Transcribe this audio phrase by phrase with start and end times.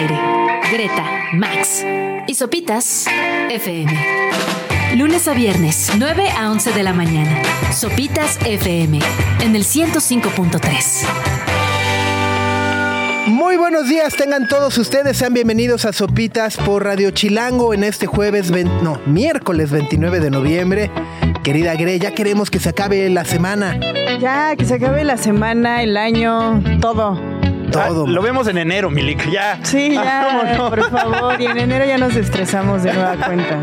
[0.00, 0.18] aire.
[0.72, 1.84] Greta, Max
[2.26, 3.06] y Sopitas
[3.50, 3.92] FM.
[4.96, 7.42] Lunes a viernes, 9 a 11 de la mañana.
[7.72, 8.98] Sopitas FM
[9.40, 11.06] en el 105.3.
[13.26, 18.06] Muy buenos días, tengan todos ustedes, sean bienvenidos a Sopitas por Radio Chilango en este
[18.06, 20.90] jueves, 20 no, miércoles 29 de noviembre.
[21.44, 23.78] Querida Gre, ya queremos que se acabe la semana.
[24.18, 27.29] Ya, que se acabe la semana, el año, todo.
[27.70, 28.04] Todo.
[28.06, 29.58] Ah, lo vemos en enero, Milik, ya.
[29.62, 31.40] Sí, Ah, ya, por favor.
[31.40, 33.58] Y en enero ya nos estresamos de nueva cuenta.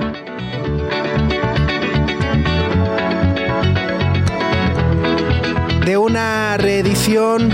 [5.86, 7.50] de una reedición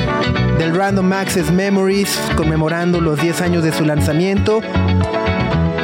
[0.58, 4.62] del Random Access Memories conmemorando los 10 años de su lanzamiento.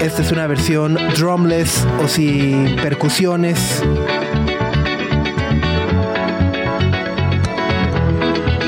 [0.01, 3.83] Esta es una versión drumless o sin percusiones.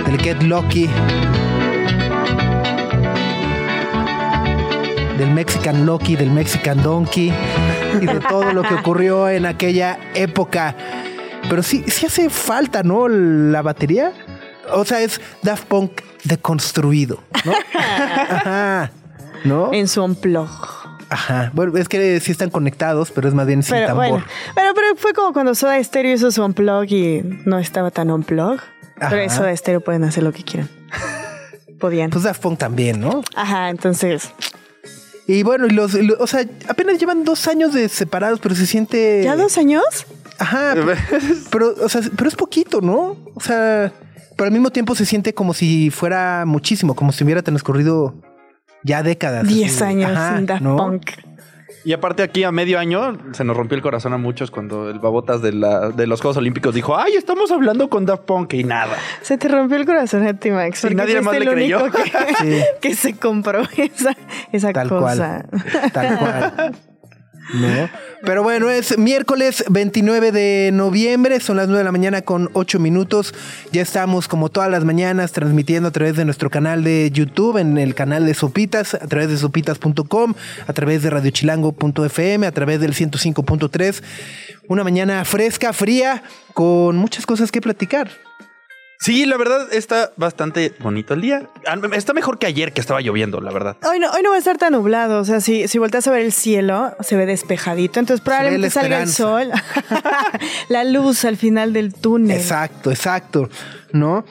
[0.05, 0.87] Del Get Lucky.
[5.33, 7.33] Mexican Lucky, del Mexican Donkey
[8.01, 10.75] y de todo lo que ocurrió en aquella época.
[11.49, 13.07] Pero sí, sí hace falta, ¿no?
[13.07, 14.13] La batería.
[14.73, 17.53] O sea, es Daft Punk deconstruido, ¿no?
[18.29, 18.91] Ajá.
[19.43, 19.73] ¿No?
[19.73, 20.49] En su unplug.
[21.09, 21.51] Ajá.
[21.53, 24.07] Bueno, es que sí están conectados, pero es más bien sin Pero tambor.
[24.09, 28.11] bueno, pero, pero fue como cuando Soda Stereo hizo su unplug y no estaba tan
[28.11, 28.61] unplug.
[29.09, 29.29] Pero Ajá.
[29.29, 30.69] Soda Stereo pueden hacer lo que quieran.
[31.79, 32.11] Podían.
[32.11, 33.23] Pues Daft Punk también, ¿no?
[33.35, 34.31] Ajá, entonces.
[35.27, 39.21] Y bueno, y los, o sea, apenas llevan dos años de separados, pero se siente.
[39.23, 39.83] ¿Ya dos años?
[40.39, 40.73] Ajá.
[40.75, 40.95] pero-
[41.51, 43.17] pero, o sea, pero es poquito, ¿no?
[43.35, 43.93] O sea,
[44.35, 48.15] pero al mismo tiempo se siente como si fuera muchísimo, como si hubiera transcurrido
[48.83, 49.47] ya décadas.
[49.47, 49.83] Diez así.
[49.83, 50.75] años Ajá, sin Daft ¿no?
[50.77, 51.11] Punk.
[51.83, 54.99] Y aparte aquí a medio año se nos rompió el corazón a muchos cuando el
[54.99, 58.63] babotas de, la, de los Juegos Olímpicos dijo, ay, estamos hablando con Daft Punk y
[58.63, 58.95] nada.
[59.21, 60.81] Se te rompió el corazón a ti, Max.
[60.81, 61.89] Porque nadie más le creyó.
[61.91, 62.01] que,
[62.39, 62.61] Sí.
[62.81, 64.15] que se compró esa,
[64.51, 65.45] esa Tal cosa.
[65.49, 65.91] cual.
[65.91, 66.75] Tal cual.
[67.53, 67.89] ¿No?
[68.23, 72.79] Pero bueno, es miércoles 29 de noviembre, son las 9 de la mañana con 8
[72.79, 73.33] minutos.
[73.71, 77.79] Ya estamos como todas las mañanas transmitiendo a través de nuestro canal de YouTube, en
[77.79, 80.35] el canal de Sopitas, a través de sopitas.com,
[80.67, 84.03] a través de radiochilango.fm, a través del 105.3.
[84.67, 86.23] Una mañana fresca, fría,
[86.53, 88.11] con muchas cosas que platicar.
[89.01, 91.49] Sí, la verdad está bastante bonito el día.
[91.65, 93.75] Ah, Está mejor que ayer que estaba lloviendo, la verdad.
[93.83, 95.19] Hoy no, hoy no va a estar tan nublado.
[95.19, 97.99] O sea, si, si volteas a ver el cielo, se ve despejadito.
[97.99, 99.49] Entonces probablemente salga el sol.
[100.69, 102.37] la luz al final del túnel.
[102.37, 103.49] Exacto, exacto,
[103.91, 104.23] ¿no?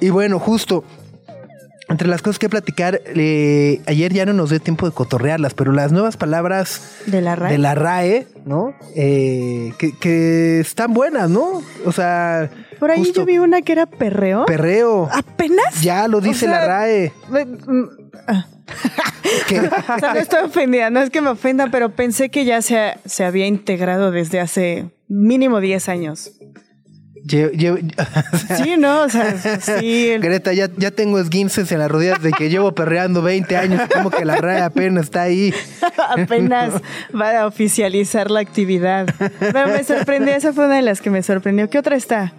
[0.00, 0.82] Y bueno, justo,
[1.88, 5.72] entre las cosas que platicar, eh, ayer ya no nos dio tiempo de cotorrearlas, pero
[5.72, 7.52] las nuevas palabras De la RAE.
[7.52, 8.74] de la RAE, ¿no?
[8.96, 11.62] Eh, que, que están buenas, ¿no?
[11.84, 12.50] O sea,
[12.80, 14.46] Por ahí justo, yo vi una que era perreo.
[14.46, 15.08] perreo.
[15.12, 15.82] ¿Apenas?
[15.82, 17.12] Ya lo dice O sea, la RAE.
[17.30, 17.88] Ve- mm,
[18.28, 18.46] ah.
[19.48, 19.60] Que-
[19.96, 22.94] O sea, no estoy ofendida, no es que me ofenda, pero pensé que ya se,
[23.04, 26.30] se había integrado desde hace mínimo 10 años.
[27.26, 29.02] Lle- lle- Sí, ¿no?
[29.02, 30.08] O sea, sí.
[30.10, 33.82] el- Greta, ya, ya tengo esguinces en las rodillas de que llevo perreando 20 años,
[33.92, 35.52] como que la RAE apenas está ahí.
[36.16, 36.74] apenas
[37.18, 39.06] va a oficializar la actividad.
[39.40, 41.68] Pero me sorprendió, esa fue una de las que me sorprendió.
[41.70, 42.32] ¿Qué otra está?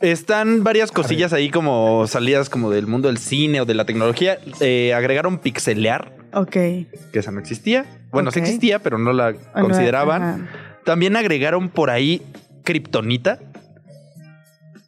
[0.00, 4.38] Están varias cosillas ahí como salidas como del mundo del cine o de la tecnología.
[4.60, 6.50] Eh, agregaron pixelear, Ok.
[6.50, 7.86] que esa no existía.
[8.10, 10.48] Bueno, sí existía, pero no la no, consideraban.
[10.84, 12.20] También agregaron por ahí
[12.64, 13.38] Kryptonita.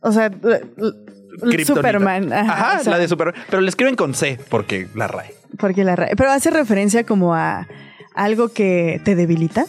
[0.06, 1.64] O sea, Kryptonita.
[1.66, 2.32] Superman.
[2.32, 3.34] Ajá, Ajá, o sea, la de Superman.
[3.50, 5.34] Pero le escriben con C porque la RAE.
[5.58, 7.66] Porque la ra- Pero hace referencia como a
[8.14, 9.66] algo que te debilita.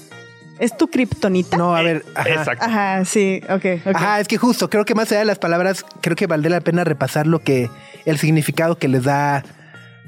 [0.60, 1.56] ¿Es tu kriptonita?
[1.58, 2.04] No, a ver.
[2.16, 2.30] ajá.
[2.30, 2.66] Exacto.
[2.66, 3.96] Ajá, sí, ok, ok.
[3.96, 6.62] Ajá, es que justo, creo que más allá de las palabras, creo que valdría la
[6.62, 7.70] pena repasar lo que,
[8.06, 9.44] el significado que les da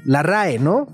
[0.04, 0.88] la RAE, ¿no?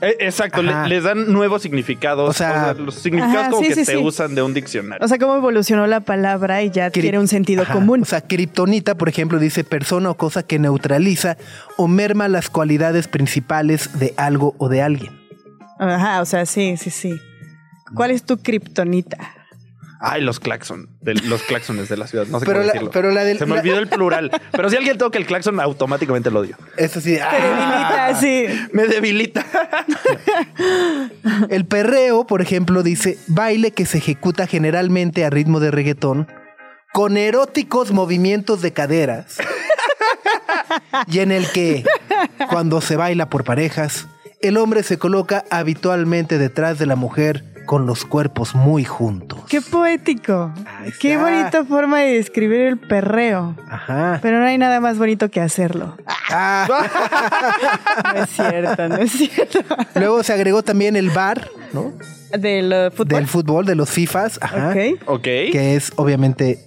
[0.00, 2.30] Eh, exacto, le- les dan nuevos significados.
[2.30, 3.98] O sea- los significados Ajá, como sí, que sí, se sí.
[3.98, 5.04] usan de un diccionario.
[5.04, 7.74] O sea, cómo evolucionó la palabra y ya adquiere un sentido Ajá.
[7.74, 8.02] común.
[8.02, 11.36] O sea, kriptonita, por ejemplo, dice persona o cosa que neutraliza
[11.76, 15.18] o merma las cualidades principales de algo o de alguien.
[15.80, 17.12] Ajá, o sea, sí, sí, sí.
[17.94, 19.16] ¿Cuál es tu kriptonita?
[20.00, 22.26] Ay, los claxon, de- los claxones de la ciudad.
[22.26, 22.90] No sé Pero cómo la- decirlo.
[22.92, 24.30] pero la del- Se me la- olvidó el plural.
[24.52, 26.56] Pero si alguien toca el claxon, automáticamente lo odio.
[26.76, 27.14] Eso sí.
[27.16, 28.12] Te ah.
[28.12, 28.68] debilita, sí.
[28.72, 29.44] Me debilita.
[31.50, 36.28] El perreo, por ejemplo, dice baile que se ejecuta generalmente a ritmo de reggaetón
[36.92, 39.38] con eróticos movimientos de caderas
[41.06, 41.84] y en el que,
[42.50, 44.06] cuando se baila por parejas,
[44.40, 49.40] el hombre se coloca habitualmente detrás de la mujer con los cuerpos muy juntos.
[49.46, 50.50] Qué poético.
[51.00, 53.54] Qué bonita forma de describir el perreo.
[53.68, 54.20] Ajá.
[54.22, 55.94] Pero no hay nada más bonito que hacerlo.
[56.30, 56.66] Ah,
[58.14, 59.58] No es cierto, no es cierto.
[59.96, 61.92] luego se agregó también el bar, ¿no?
[62.32, 63.18] Del uh, fútbol.
[63.18, 65.02] Del fútbol, de los FIFAs, ajá, Ok.
[65.04, 65.22] Ok.
[65.22, 66.60] que es obviamente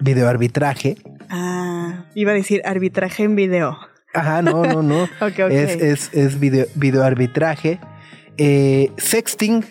[0.00, 0.96] videoarbitraje.
[1.30, 3.78] Ah, iba a decir arbitraje en video.
[4.12, 5.04] Ajá, no, no, no.
[5.20, 5.50] Ok, ok.
[5.52, 7.78] Es, es, es video, videoarbitraje.
[8.38, 9.64] Eh, sexting,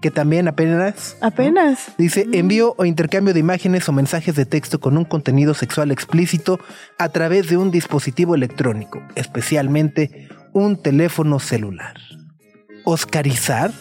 [0.00, 1.92] que también apenas Apenas.
[1.98, 6.58] Dice envío o intercambio de imágenes o mensajes de texto con un contenido sexual explícito
[6.98, 11.94] a través de un dispositivo electrónico, especialmente un teléfono celular.
[12.84, 13.72] Oscarizar.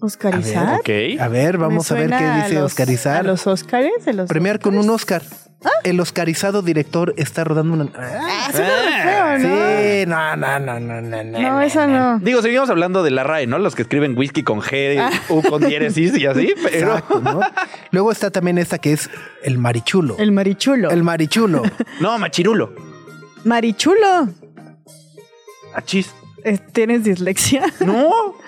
[0.00, 0.80] ¿Oscarizar?
[0.80, 1.20] Ok.
[1.20, 3.16] A ver, vamos a ver qué dice a los- Oscarizar.
[3.18, 4.04] ¿A los Oscars?
[4.04, 5.22] ¿De los Premiar con un Oscar.
[5.84, 7.88] El oscarizado director está rodando una.
[7.94, 8.64] Ah, re
[9.02, 9.56] feo, ¿no?
[9.82, 11.38] Sí, no, no, no, no, no, no.
[11.38, 12.18] No, eso no.
[12.20, 13.58] Digo, seguimos hablando de la RAE, ¿no?
[13.58, 14.98] Los que escriben whisky con G,
[15.28, 16.94] U con diéresis y así, pero.
[16.94, 17.40] Exacto, ¿no?
[17.90, 19.10] Luego está también esta que es
[19.42, 20.16] el marichulo.
[20.18, 20.88] El marichulo.
[20.90, 21.62] El marichulo.
[22.00, 22.72] No, machirulo.
[23.44, 24.30] marichulo.
[25.74, 26.10] Achis.
[26.42, 27.64] Eh, ¿Tienes dislexia?
[27.80, 28.10] No.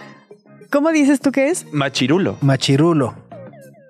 [0.73, 1.67] ¿Cómo dices tú que es?
[1.73, 2.39] Machirulo.
[2.41, 3.15] Machirulo.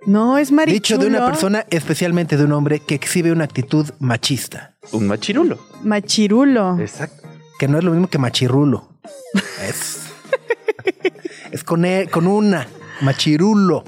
[0.05, 0.75] No, es marichulo.
[0.75, 4.75] Dicho de una persona, especialmente de un hombre, que exhibe una actitud machista.
[4.90, 5.58] Un machirulo.
[5.84, 6.79] Machirulo.
[6.81, 7.29] Exacto.
[7.58, 8.88] Que no es lo mismo que machirrulo.
[9.69, 10.00] Es.
[11.52, 12.67] es con, e- con una.
[13.00, 13.84] Machirulo.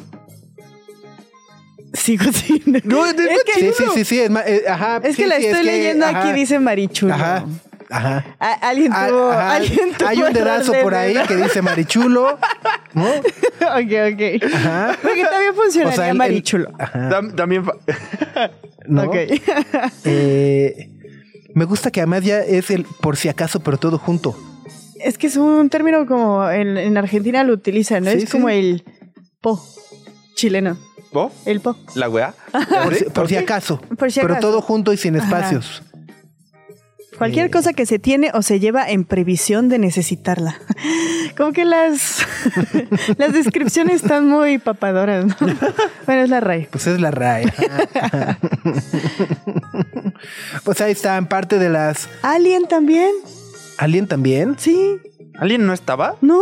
[1.95, 2.81] Sigo sin.
[2.85, 4.21] No, es, Es que- sí, sí, sí, sí.
[4.21, 7.15] Es, ma- eh, ajá, Es sí, que la sí, estoy leyendo aquí, dice marichulo.
[7.15, 7.45] Ajá.
[7.95, 8.25] Ajá.
[8.39, 9.31] A- alguien tuvo.
[9.31, 12.39] ajá, alguien tuvo Hay un dedazo de por ahí que dice marichulo.
[12.95, 13.05] ¿No?
[13.09, 14.53] ok, ok.
[14.55, 14.99] Ajá.
[15.03, 16.73] Porque también funcionaría O sea, el- el- marichulo.
[16.79, 17.09] Ajá.
[17.11, 17.65] Tam- también.
[18.87, 19.03] ¿no?
[19.05, 19.17] Ok.
[20.05, 20.91] Eh,
[21.55, 24.35] me gusta que además ya es el por si acaso, pero todo junto.
[25.01, 28.11] es que es un término como en, en Argentina lo utilizan, ¿no?
[28.11, 28.55] Sí, es como sí.
[28.55, 28.85] el
[29.41, 29.63] po
[30.35, 30.77] chileno.
[31.13, 31.33] ¿Vos?
[31.47, 31.77] El po.
[31.95, 32.35] La weá.
[32.83, 33.79] Por, si, por si acaso.
[33.97, 34.49] Por si Pero acaso.
[34.49, 35.27] todo junto y sin Ajá.
[37.19, 37.51] Cualquier Eh.
[37.51, 40.57] cosa que se tiene o se lleva en previsión de necesitarla.
[41.37, 42.27] Como que las,
[43.19, 45.35] las descripciones están muy papadoras, ¿no?
[46.07, 46.69] Bueno, es la RAE.
[46.71, 47.47] Pues es la RAE.
[50.65, 52.09] pues ahí están parte de las.
[52.23, 53.11] Alien también,
[53.79, 54.57] Alien también.
[54.59, 54.97] sí,
[55.39, 56.17] ¿Alguien no estaba?
[56.21, 56.41] ¿no?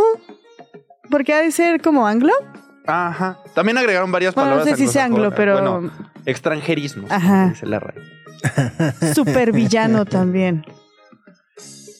[1.09, 2.31] Porque ha de ser como anglo.
[2.85, 3.39] Ajá.
[3.55, 4.77] También agregaron varias Bueno, no palabras.
[4.77, 5.91] sé si sea anglo, pero- Bueno,
[6.25, 7.09] extranjerismos.
[7.11, 7.49] Ajá.
[7.49, 7.95] Dice la RAE.
[9.15, 10.65] Supervillano también.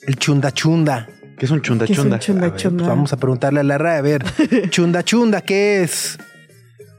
[0.06, 1.08] El chunda chunda.
[1.38, 2.20] ¿Qué es un chunda ¿Qué es un chunda?
[2.20, 2.84] chunda A ver, chunda?
[2.84, 3.98] pues vamos a preguntarle a la RAE.
[3.98, 4.24] A ver,
[4.70, 6.18] chunda chunda, ¿qué es?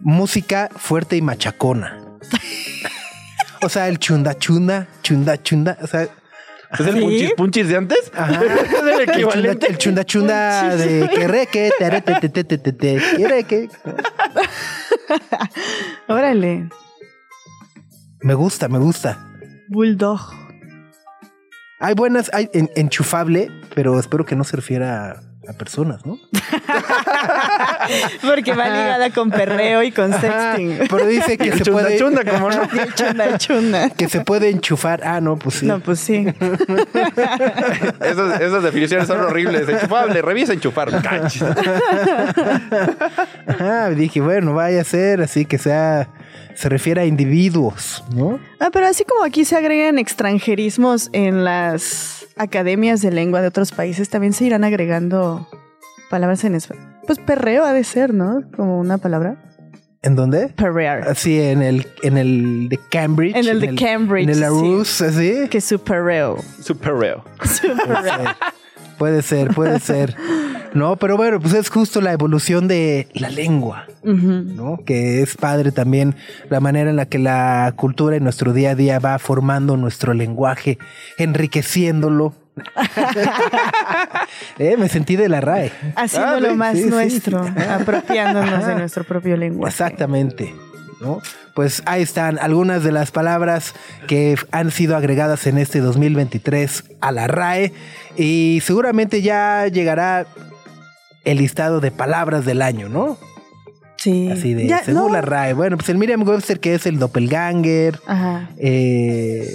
[0.00, 1.98] Música fuerte y machacona.
[3.62, 5.78] O sea, el chunda chunda, chunda chunda.
[5.80, 6.06] O sea,
[6.78, 7.00] ¿Es el ¿Sí?
[7.00, 8.10] punchis punchis de antes?
[8.14, 8.40] Ajá.
[8.44, 9.66] ¿Es el el chunda, equivalente?
[9.68, 12.98] el chunda chunda de que re que tere, te, te, te, te.
[16.08, 16.68] Órale.
[18.20, 19.18] Me gusta, me gusta.
[19.68, 20.20] Bulldog.
[21.80, 26.18] Hay buenas, hay en- enchufable, pero espero que no se refiera a, a personas, ¿no?
[28.22, 30.88] Porque va ligada con perreo y con Ajá, sexting.
[30.88, 32.62] pero dice que El se chunda puede chunda, como no.
[32.72, 33.90] Y el chunda chunda.
[33.90, 35.02] que se puede enchufar.
[35.04, 35.66] Ah, no, pues sí.
[35.66, 36.26] No, pues sí.
[38.00, 39.68] Esas, esas definiciones son horribles.
[39.68, 40.90] Enchufable, revisa enchufar.
[43.46, 46.08] Ajá, dije, bueno, vaya a ser así que sea
[46.54, 48.38] se refiere a individuos, ¿no?
[48.60, 53.72] Ah, pero así como aquí se agregan extranjerismos en las academias de lengua de otros
[53.72, 55.48] países, también se irán agregando
[56.10, 56.86] palabras en español.
[57.06, 58.42] Pues perreo ha de ser, ¿no?
[58.56, 59.36] Como una palabra.
[60.02, 60.48] ¿En dónde?
[60.48, 61.08] Perrear.
[61.08, 63.36] Así en el en el de Cambridge.
[63.36, 64.44] En el de Cambridge, En el sí.
[64.44, 65.48] Arus, así.
[65.48, 66.38] Que su perreo.
[66.60, 67.24] Super reo.
[68.98, 70.14] Puede ser, puede ser.
[70.74, 73.86] No, pero bueno, pues es justo la evolución de la lengua.
[74.02, 74.80] ¿no?
[74.84, 76.14] Que es padre también
[76.50, 80.12] la manera en la que la cultura en nuestro día a día va formando nuestro
[80.14, 80.78] lenguaje,
[81.18, 82.34] enriqueciéndolo.
[84.58, 85.72] Eh, me sentí de la RAE.
[85.96, 86.90] Haciéndolo Ah, más sí, sí.
[86.90, 89.70] nuestro, apropiándonos de nuestro propio lenguaje.
[89.72, 90.54] Exactamente.
[91.00, 91.20] ¿no?
[91.54, 93.74] Pues ahí están algunas de las palabras
[94.06, 97.72] que han sido agregadas en este 2023 a la RAE
[98.16, 100.26] y seguramente ya llegará
[101.24, 103.18] el listado de palabras del año, ¿no?
[103.96, 104.30] Sí.
[104.30, 105.08] Así de, Ya, según no.
[105.08, 105.54] la RAE.
[105.54, 108.00] Bueno, pues el Miriam Webster que es el doppelganger.
[108.06, 108.50] Ajá.
[108.58, 109.46] eh,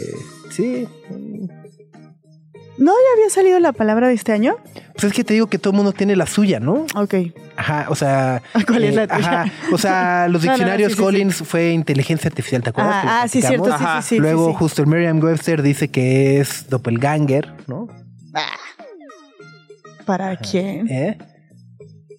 [0.49, 0.87] sí.
[2.79, 4.55] ¿No ya había salido la palabra de este año?
[4.93, 6.85] Pues es que te digo que todo el mundo tiene la suya, ¿no?
[6.95, 7.13] Ok.
[7.57, 8.41] Ajá, o sea.
[8.67, 9.41] ¿Cuál es eh, la tuya?
[9.41, 11.03] ajá, o sea, los No, no, no, diccionarios sí, sí, sí.
[11.03, 12.95] Collins fue inteligencia artificial, ¿te acuerdas?
[13.05, 14.01] Ah, ah, sí, cierto, sí, Ajá.
[14.01, 14.19] sí, sí.
[14.19, 14.57] Luego, sí, sí.
[14.59, 17.87] justo el Merriam Webster dice que es doppelganger, ¿no?
[20.05, 20.87] ¿Para quién?
[20.89, 21.17] ¿Eh?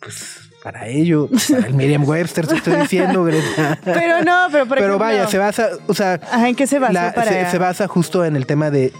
[0.01, 3.79] Pues para ello, para el Merriam Webster, te estoy diciendo, Greta.
[3.85, 6.79] Pero no, pero por Pero ejemplo- vaya, se basa, o sea, Ajá, ¿en qué se
[6.79, 7.31] basó la- para...?
[7.47, 8.93] se, se basa justo en el tema de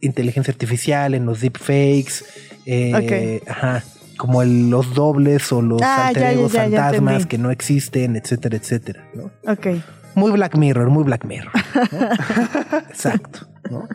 [0.00, 2.24] inteligencia artificial, en los deepfakes,
[2.66, 3.82] eh, ajá,
[4.16, 8.56] como el- los dobles o los Ah, ya, ya, ya, fantasmas que no existen, etcétera,
[8.56, 9.04] etcétera.
[9.14, 9.30] ¿no?
[9.50, 9.66] Ok.
[10.14, 11.52] Muy Black Mirror, muy Black Mirror.
[11.74, 12.78] ¿no?
[12.90, 13.46] Exacto.
[13.70, 13.88] ¿no?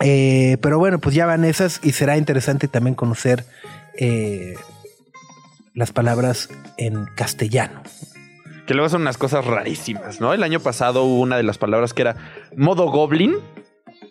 [0.00, 3.44] Eh, pero bueno, pues ya van esas y será interesante también conocer
[3.98, 4.54] eh,
[5.74, 7.82] las palabras en castellano.
[8.66, 10.32] Que luego son unas cosas rarísimas, ¿no?
[10.32, 12.16] El año pasado hubo una de las palabras que era
[12.56, 13.34] modo goblin.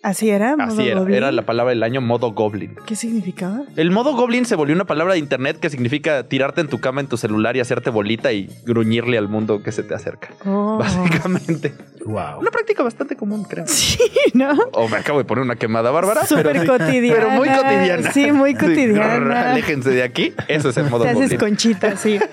[0.03, 0.57] Así era.
[0.57, 1.15] modo Así era, goblin?
[1.15, 2.75] era la palabra del año modo goblin.
[2.85, 3.61] ¿Qué significaba?
[3.77, 6.99] El modo goblin se volvió una palabra de internet que significa tirarte en tu cama
[7.01, 10.29] en tu celular y hacerte bolita y gruñirle al mundo que se te acerca.
[10.45, 10.77] Oh.
[10.77, 11.73] Básicamente.
[12.05, 12.39] Wow.
[12.41, 13.65] Una práctica bastante común, creo.
[13.73, 13.97] Sí,
[14.33, 14.51] ¿no?
[14.73, 17.15] O me acabo de poner una quemada bárbara, pero, Súper cotidiana.
[17.15, 18.11] pero muy cotidiana.
[18.11, 19.51] Sí, muy cotidiana.
[19.51, 20.33] Aléjense de aquí.
[20.47, 21.39] Eso es el modo Te haces goblin.
[21.39, 22.19] conchita, sí.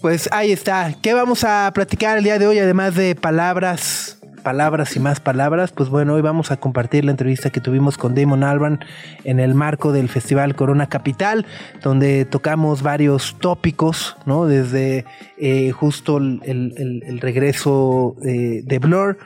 [0.00, 0.92] Pues ahí está.
[1.00, 2.58] ¿Qué vamos a platicar el día de hoy?
[2.58, 5.72] Además de palabras, palabras y más palabras.
[5.72, 8.78] Pues bueno, hoy vamos a compartir la entrevista que tuvimos con Damon Albarn
[9.24, 11.44] en el marco del Festival Corona Capital,
[11.82, 14.46] donde tocamos varios tópicos, ¿no?
[14.46, 15.04] Desde
[15.38, 19.18] eh, justo el regreso eh, de Blur.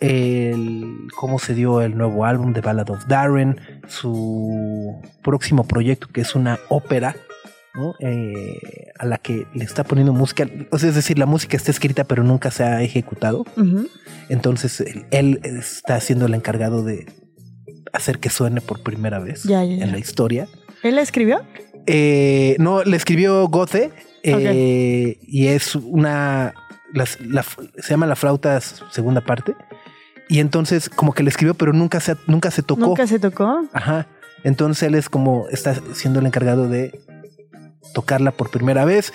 [0.00, 6.22] el- cómo se dio el nuevo álbum de Ballad of Darren, su próximo proyecto que
[6.22, 7.14] es una ópera,
[7.74, 7.94] ¿no?
[8.00, 11.70] Eh, a la que le está poniendo música, o sea, es decir, la música está
[11.70, 13.44] escrita pero nunca se ha ejecutado,
[14.28, 17.06] entonces él, él está siendo el encargado de
[17.92, 19.84] hacer que suene por primera vez Ya, ya, ya.
[19.84, 20.48] en la historia.
[20.82, 21.42] ¿Él la escribió?
[21.86, 23.90] Eh, no, le escribió Goce
[24.22, 26.54] eh, y es una,
[26.92, 29.54] las- la- se llama La Flauta segunda parte
[30.28, 32.80] y entonces como que le escribió pero nunca se, nunca se tocó.
[32.80, 33.62] ¿Nunca se tocó?
[33.72, 34.06] Ajá.
[34.44, 37.00] Entonces él es como está siendo el encargado de
[37.94, 39.14] tocarla por primera vez.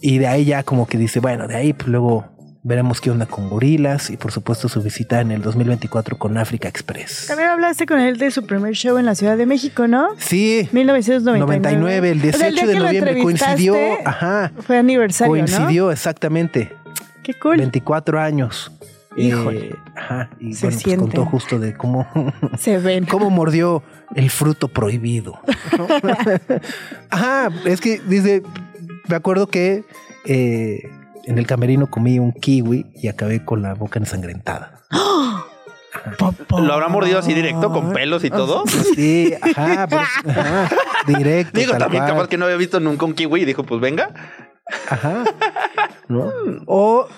[0.00, 2.26] Y de ahí ya como que dice, bueno, de ahí pues luego
[2.62, 6.68] veremos qué onda con Gorilas y por supuesto su visita en el 2024 con África
[6.68, 7.26] Express.
[7.28, 10.08] También hablaste con él de su primer show en la Ciudad de México, ¿no?
[10.18, 11.78] Sí, 1999.
[11.78, 16.72] 99, el O sea, 18 día de que noviembre coincidió, ajá, Fue aniversario, coincidió exactamente.
[17.22, 17.58] Qué cool.
[17.58, 18.72] 24 años.
[19.18, 19.66] Híjole.
[19.66, 20.96] Eh, ajá, y Se bueno, pues siente.
[21.04, 22.06] contó justo de cómo
[22.58, 23.04] Se ven.
[23.06, 23.82] cómo mordió
[24.14, 25.38] el fruto prohibido.
[27.10, 28.42] Ajá, es que dice,
[29.08, 29.84] me acuerdo que
[30.24, 30.90] eh,
[31.26, 34.80] en el camerino comí un kiwi y acabé con la boca ensangrentada.
[36.50, 38.64] ¿Lo habrá mordido así directo, con pelos y todo?
[38.94, 39.82] Sí, ajá,
[40.28, 40.68] ajá,
[41.06, 41.58] directo.
[41.58, 44.10] Digo, también capaz que no había visto nunca un kiwi y dijo, pues venga.
[44.88, 45.24] Ajá.
[46.08, 46.30] ¿No?
[46.66, 47.08] O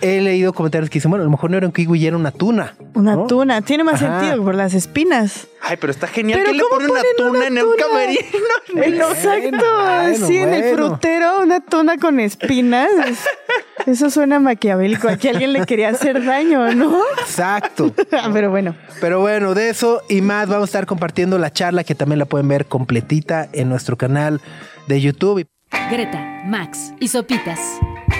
[0.00, 2.16] he leído comentarios que dicen, bueno, a lo mejor no era un kiwi y era
[2.16, 2.74] una tuna.
[2.94, 3.26] Una ¿no?
[3.26, 3.60] tuna.
[3.62, 4.20] Tiene más Ajá.
[4.20, 5.46] sentido por las espinas.
[5.60, 7.76] Ay, pero está genial Pero que le ¿cómo ponen una tuna una en tuna?
[7.78, 9.08] camerino.
[9.08, 9.56] Exacto.
[9.82, 12.88] bueno, sí, en el frutero, una tuna con espinas.
[13.06, 13.24] Es-
[13.86, 15.08] Eso suena maquiavélico.
[15.08, 17.00] Aquí alguien le quería hacer daño, ¿no?
[17.20, 17.92] Exacto.
[18.32, 18.76] Pero bueno.
[19.00, 22.26] Pero bueno, de eso y más vamos a estar compartiendo la charla que también la
[22.26, 24.40] pueden ver completita en nuestro canal
[24.86, 25.46] de YouTube.
[25.90, 27.58] Greta, Max y Sopitas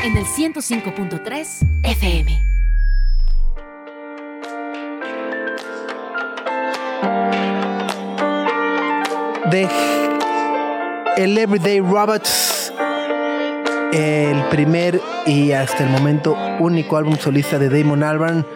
[0.04, 2.42] en el 105.3 FM.
[9.50, 9.68] de
[11.18, 12.72] el Everyday Robots,
[13.92, 18.46] el primer y hasta el momento único álbum solista de Damon Albarn.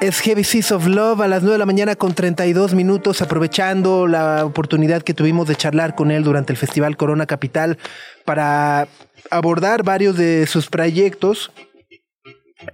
[0.00, 4.06] Es Heavy Seas of Love a las 9 de la mañana con 32 minutos, aprovechando
[4.06, 7.78] la oportunidad que tuvimos de charlar con él durante el Festival Corona Capital
[8.26, 8.88] para
[9.30, 11.50] abordar varios de sus proyectos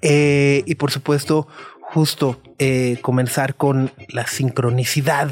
[0.03, 1.47] eh, y por supuesto
[1.81, 5.31] justo eh, comenzar con la sincronicidad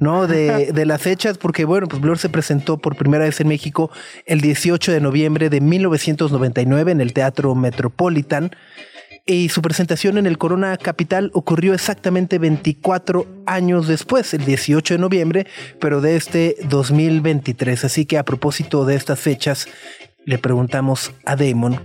[0.00, 0.26] ¿no?
[0.26, 3.90] De, de las fechas, porque bueno, pues Blur se presentó por primera vez en México
[4.26, 8.50] el 18 de noviembre de 1999 en el Teatro Metropolitan.
[9.30, 14.98] Y su presentación en el Corona Capital ocurrió exactamente 24 años después, el 18 de
[14.98, 15.46] noviembre,
[15.78, 17.84] pero de este 2023.
[17.84, 19.68] Así que a propósito de estas fechas,
[20.24, 21.78] le preguntamos a Damon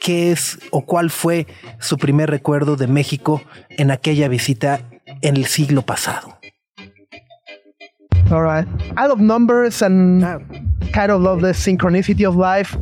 [0.00, 1.46] qué es o cuál fue
[1.80, 4.80] su primer recuerdo de México en aquella visita
[5.20, 6.38] en el siglo pasado.
[8.30, 8.66] All right.
[8.96, 10.38] I love numbers and Ah.
[10.94, 12.74] kind of love the synchronicity of life.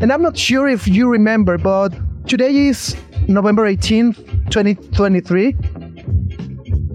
[0.00, 1.92] And I'm not sure if you remember, but
[2.26, 2.96] today is
[3.28, 4.16] November 18th,
[4.50, 5.56] 2023.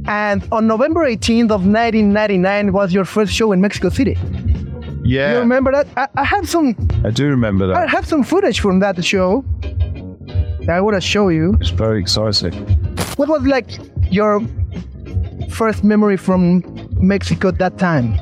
[0.07, 4.17] And on November 18th of 1999 was your first show in Mexico City.
[5.03, 5.87] Yeah, You remember that?
[5.97, 7.75] I, I have some I do remember that.
[7.77, 9.43] I have some footage from that show.
[9.61, 11.55] that I want to show you.
[11.59, 12.53] It's very exciting.
[13.15, 13.79] What was like
[14.11, 14.41] your
[15.49, 18.19] first memory from Mexico at that time?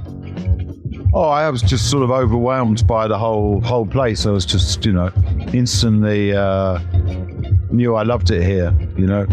[1.13, 4.25] Oh, I was just sort of overwhelmed by the whole whole place.
[4.25, 5.11] I was just, you know,
[5.53, 6.79] instantly uh,
[7.71, 8.73] knew I loved it here.
[8.97, 9.27] You know,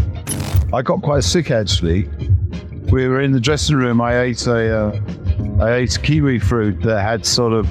[0.73, 2.09] I got quite sick actually
[2.95, 4.01] we were in the dressing room.
[4.01, 5.01] I ate a, uh,
[5.61, 7.69] I ate kiwi fruit that had sort of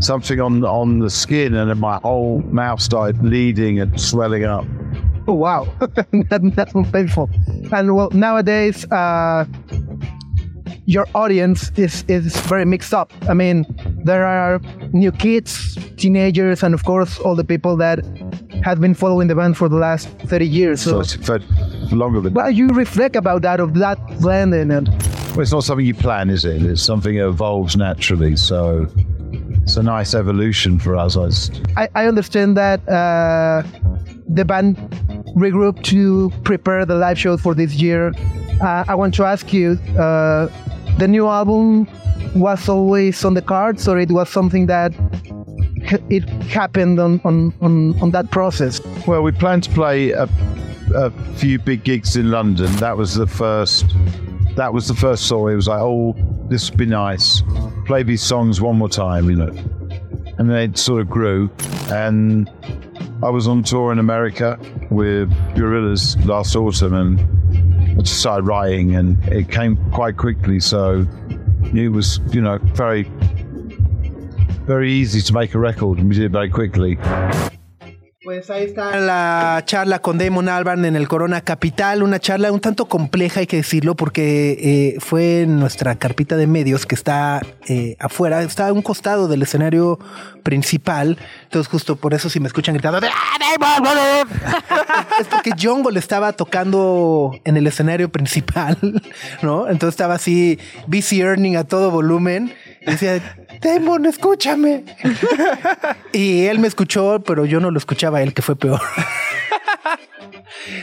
[0.00, 4.64] something on on the skin, and then my whole mouth started bleeding and swelling up.
[5.26, 7.28] Oh wow, that, that's painful.
[7.72, 9.44] And well, nowadays, uh,
[10.86, 13.12] your audience is is very mixed up.
[13.28, 13.66] I mean,
[14.04, 14.60] there are
[14.92, 17.98] new kids, teenagers, and of course, all the people that
[18.64, 20.80] have been following the band for the last thirty years.
[20.82, 21.38] So So, it's for
[21.94, 25.86] longer than well, you reflect about that of that blending and Well, it's not something
[25.86, 26.62] you plan, is it?
[26.62, 28.36] It's something that evolves naturally.
[28.36, 28.86] So
[29.62, 31.16] it's a nice evolution for us.
[31.76, 33.62] I, I understand that uh,
[34.26, 34.76] the band
[35.36, 38.12] regrouped to prepare the live show for this year.
[38.60, 40.48] Uh, I want to ask you, uh,
[40.98, 41.86] the new album
[42.34, 44.92] was always on the cards, or it was something that
[46.10, 48.80] it happened on, on, on, on that process?
[49.06, 50.28] Well, we planned to play a,
[50.94, 52.74] a few big gigs in London.
[52.76, 53.86] That was the first.
[54.56, 55.48] That was the first thought.
[55.48, 56.14] It was like, oh,
[56.48, 57.42] this would be nice.
[57.86, 59.54] Play these songs one more time, you know.
[60.38, 61.50] And then it sort of grew.
[61.90, 62.50] And
[63.22, 64.58] I was on tour in America
[64.90, 70.60] with Gorillas last autumn, and I just started writing, and it came quite quickly.
[70.60, 71.06] So
[71.74, 73.10] it was, you know, very,
[74.68, 76.98] very easy to make a record, and we did it very quickly.
[78.24, 82.60] Pues ahí está la charla con Damon Albarn en el Corona Capital, una charla un
[82.60, 87.40] tanto compleja, hay que decirlo, porque eh, fue en nuestra carpita de medios que está
[87.68, 89.98] eh, afuera, está a un costado del escenario
[90.42, 93.96] principal, entonces justo por eso si me escuchan gritando, "¡Ah, Damon!",
[95.20, 98.76] es porque Jongo le estaba tocando en el escenario principal,
[99.42, 99.70] ¿no?
[99.70, 103.20] Entonces estaba así, busy earning a todo volumen, y decía,
[103.60, 104.84] Damon, escúchame.
[106.12, 108.80] Y él me escuchó, pero yo no lo escuchaba él, que fue peor.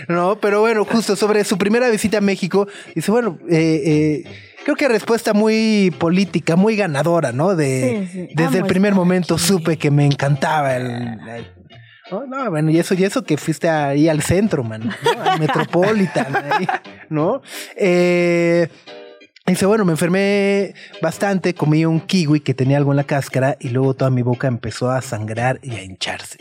[0.08, 4.24] No, pero bueno, justo sobre su primera visita a México, dice, bueno, eh, eh,
[4.64, 7.56] creo que respuesta muy política, muy ganadora, ¿no?
[7.56, 8.30] De, Sí, sí.
[8.36, 9.44] Desde el primer momento aquí.
[9.44, 10.86] supe que me encantaba el...
[11.30, 11.52] el-
[12.12, 15.22] no, no, bueno, y eso, y eso que fuiste ahí al centro, man, ¿no?
[15.24, 16.68] Al Metropolitan, ahí,
[17.10, 17.42] ¿no?
[17.76, 18.68] Eh,
[19.48, 23.70] Dice, bueno, me enfermé bastante, comí un kiwi que tenía algo en la cáscara y
[23.70, 26.40] luego toda mi boca empezó a sangrar y a hincharse.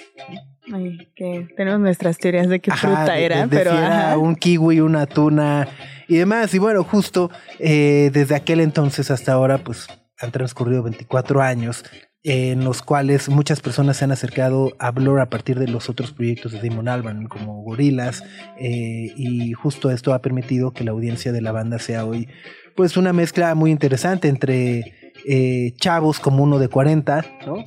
[0.72, 4.16] Ay, que tenemos nuestras teorías de qué Ajá, fruta era, de- de pero si era
[4.16, 5.68] un kiwi, una tuna
[6.08, 6.54] y demás.
[6.54, 9.86] Y bueno, justo eh, desde aquel entonces hasta ahora, pues
[10.18, 11.84] han transcurrido 24 años
[12.22, 16.12] en los cuales muchas personas se han acercado a Blur a partir de los otros
[16.12, 18.22] proyectos de Damon Albarn, como Gorilas,
[18.58, 22.28] eh, y justo esto ha permitido que la audiencia de la banda sea hoy,
[22.74, 24.94] pues, una mezcla muy interesante entre
[25.26, 27.64] eh, chavos como uno de 40, ¿no?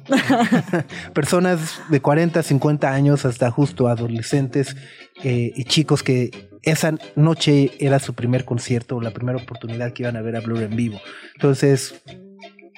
[1.13, 4.76] Personas de 40, 50 años, hasta justo adolescentes
[5.24, 10.04] eh, y chicos que esa noche era su primer concierto o la primera oportunidad que
[10.04, 11.00] iban a ver a Blur en vivo.
[11.36, 12.02] Entonces,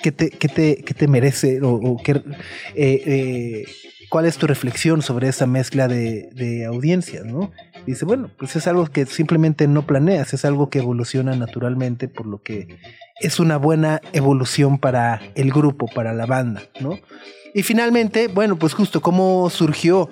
[0.01, 2.23] ¿qué te, qué te, qué te merece o, o qué, eh,
[2.75, 3.65] eh,
[4.09, 7.51] cuál es tu reflexión sobre esa mezcla de, de audiencias, ¿no?
[7.85, 12.25] Dice, bueno, pues es algo que simplemente no planeas, es algo que evoluciona naturalmente, por
[12.25, 12.79] lo que
[13.19, 16.99] es una buena evolución para el grupo, para la banda, ¿no?
[17.53, 20.09] Y finalmente, bueno, pues justo cómo surgió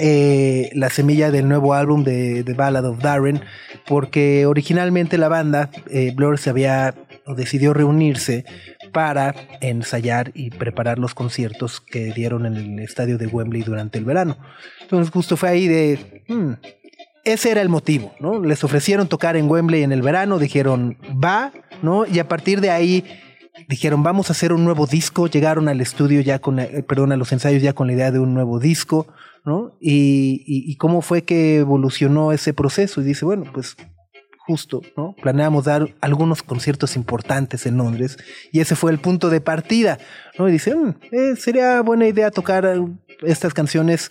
[0.00, 3.42] eh, la semilla del nuevo álbum de The Ballad of Darren,
[3.86, 6.94] porque originalmente la banda, eh, Blur, se había
[7.26, 8.44] o decidió reunirse
[8.92, 14.04] para ensayar y preparar los conciertos que dieron en el estadio de Wembley durante el
[14.04, 14.38] verano.
[14.88, 16.24] Entonces justo fue ahí de...
[16.28, 16.52] hmm,
[17.24, 18.42] ese era el motivo, ¿no?
[18.42, 22.06] Les ofrecieron tocar en Wembley en el verano, dijeron, va, ¿no?
[22.06, 23.04] Y a partir de ahí
[23.68, 27.18] dijeron, vamos a hacer un nuevo disco, llegaron al estudio ya con, eh, perdón, a
[27.18, 29.08] los ensayos ya con la idea de un nuevo disco,
[29.44, 29.76] ¿no?
[29.78, 33.02] Y, y- cómo fue que evolucionó ese proceso.
[33.02, 33.76] Y dice, bueno, pues
[34.38, 35.14] justo, ¿no?
[35.20, 38.16] Planeamos dar algunos conciertos importantes en Londres
[38.52, 39.98] y ese fue el punto de partida,
[40.38, 40.48] ¿no?
[40.48, 42.80] Y dice, "Mm, eh, sería buena idea tocar eh,
[43.26, 44.08] estas canciones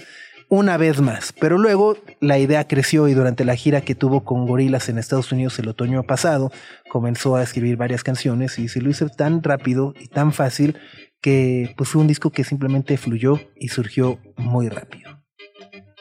[0.49, 4.45] una vez más, pero luego la idea creció y durante la gira que tuvo con
[4.45, 6.51] Gorilas en Estados Unidos el otoño pasado,
[6.89, 10.77] comenzó a escribir varias canciones y se lo hizo tan rápido y tan fácil
[11.21, 15.21] que pues fue un disco que simplemente fluyó y surgió muy rápido.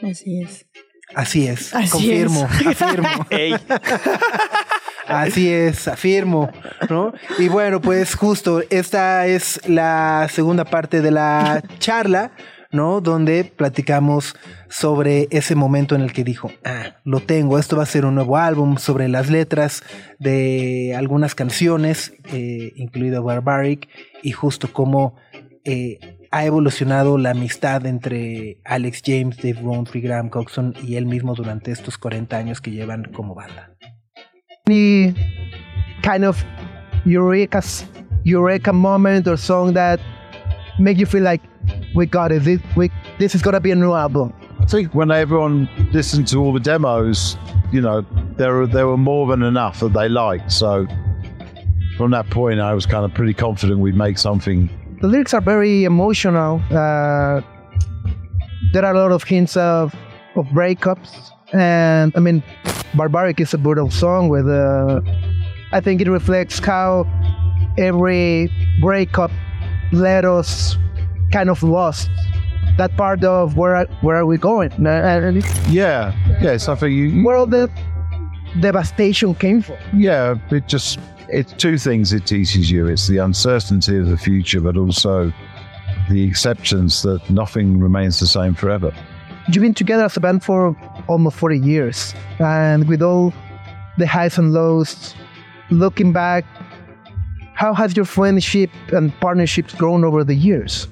[0.02, 0.66] Así es.
[1.14, 2.82] Así es, Así confirmo, es.
[2.82, 3.08] afirmo.
[5.06, 6.50] Así es, afirmo,
[6.90, 7.12] ¿no?
[7.38, 12.32] Y bueno, pues justo esta es la segunda parte de la charla,
[12.72, 13.00] ¿no?
[13.00, 14.36] Donde platicamos
[14.68, 18.14] sobre ese momento en el que dijo, ah, lo tengo, esto va a ser un
[18.14, 19.82] nuevo álbum, sobre las letras
[20.18, 23.88] de algunas canciones, eh, incluido Barbaric,
[24.22, 25.16] y justo cómo
[25.64, 25.98] eh,
[26.30, 31.70] ha evolucionado la amistad entre Alex James, Dave Rowntree, Graham Coxon y él mismo durante
[31.70, 33.72] estos 40 años que llevan como banda.
[34.68, 35.14] any
[36.02, 36.44] kind of
[37.04, 37.62] eureka
[38.24, 40.00] eureka moment or song that
[40.78, 41.42] make you feel like
[41.94, 42.44] we got it.
[42.44, 44.32] This, we, this is gonna be a new album.
[44.60, 47.36] I think when everyone listened to all the demos,
[47.72, 48.04] you know,
[48.36, 50.50] there were there were more than enough that they liked.
[50.52, 50.86] So
[51.96, 54.68] from that point, I was kind of pretty confident we'd make something.
[55.00, 56.62] The lyrics are very emotional.
[56.70, 57.42] Uh,
[58.72, 59.94] there are a lot of hints of
[60.36, 62.42] of breakups, and I mean,
[62.94, 64.48] "Barbaric" is a brutal song with.
[64.48, 65.00] Uh,
[65.72, 67.06] I think it reflects how
[67.78, 69.30] every breakup
[69.92, 70.76] let us
[71.32, 72.10] kind of lost
[72.78, 76.56] that part of where where are we going and Yeah, yeah.
[76.58, 77.70] So I you, you where all the
[78.60, 79.76] devastation came from.
[79.94, 82.86] yeah, it just it's two things it teaches you.
[82.86, 85.32] It's the uncertainty of the future, but also
[86.10, 88.92] the acceptance that nothing remains the same forever.
[89.48, 90.76] You've been together as a band for
[91.08, 93.32] almost 40 years, and with all
[93.98, 95.14] the highs and lows,
[95.70, 96.44] looking back,
[97.56, 100.88] how has your friendship and partnerships grown over the years?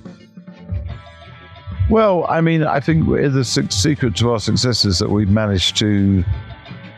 [1.90, 5.76] Well, I mean, I think the se- secret to our success is that we've managed
[5.78, 6.24] to,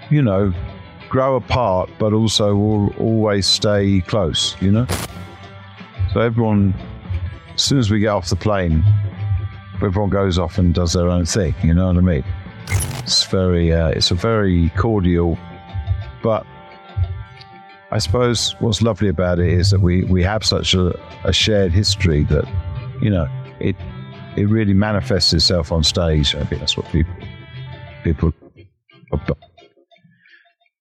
[0.09, 0.55] you know,
[1.09, 4.87] grow apart, but also al- always stay close, you know?
[6.13, 6.73] So everyone,
[7.55, 8.85] as soon as we get off the plane,
[9.83, 12.25] everyone goes off and does their own thing, you know what I mean?
[13.03, 15.37] It's very, uh, it's a very cordial,
[16.23, 16.47] but
[17.91, 21.73] I suppose what's lovely about it is that we, we have such a, a shared
[21.73, 22.45] history that,
[23.01, 23.29] you know,
[23.61, 23.77] it
[24.37, 26.35] it really manifests itself on stage.
[26.35, 27.15] I think that's what people
[28.05, 28.33] people.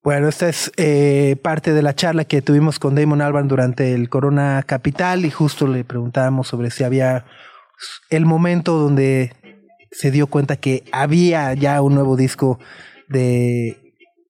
[0.04, 4.10] Bueno, esta es eh, parte de la charla que tuvimos con Damon Albarn durante el
[4.10, 7.26] Corona Capital y justo le preguntábamos sobre si había
[8.10, 9.34] el momento donde
[9.92, 12.60] se dio cuenta que había ya un nuevo disco
[13.10, 13.85] de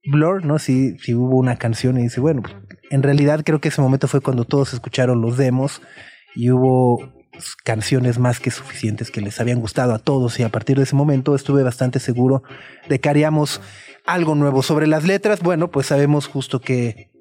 [0.05, 0.59] Blur, ¿no?
[0.59, 2.43] Si, si hubo una canción y dice, bueno,
[2.89, 5.81] en realidad creo que ese momento fue cuando todos escucharon los demos
[6.35, 7.15] y hubo
[7.63, 10.95] canciones más que suficientes que les habían gustado a todos y a partir de ese
[10.95, 12.43] momento estuve bastante seguro
[12.87, 13.61] de que haríamos
[14.05, 14.63] algo nuevo.
[14.63, 17.11] Sobre las letras, bueno, pues sabemos justo que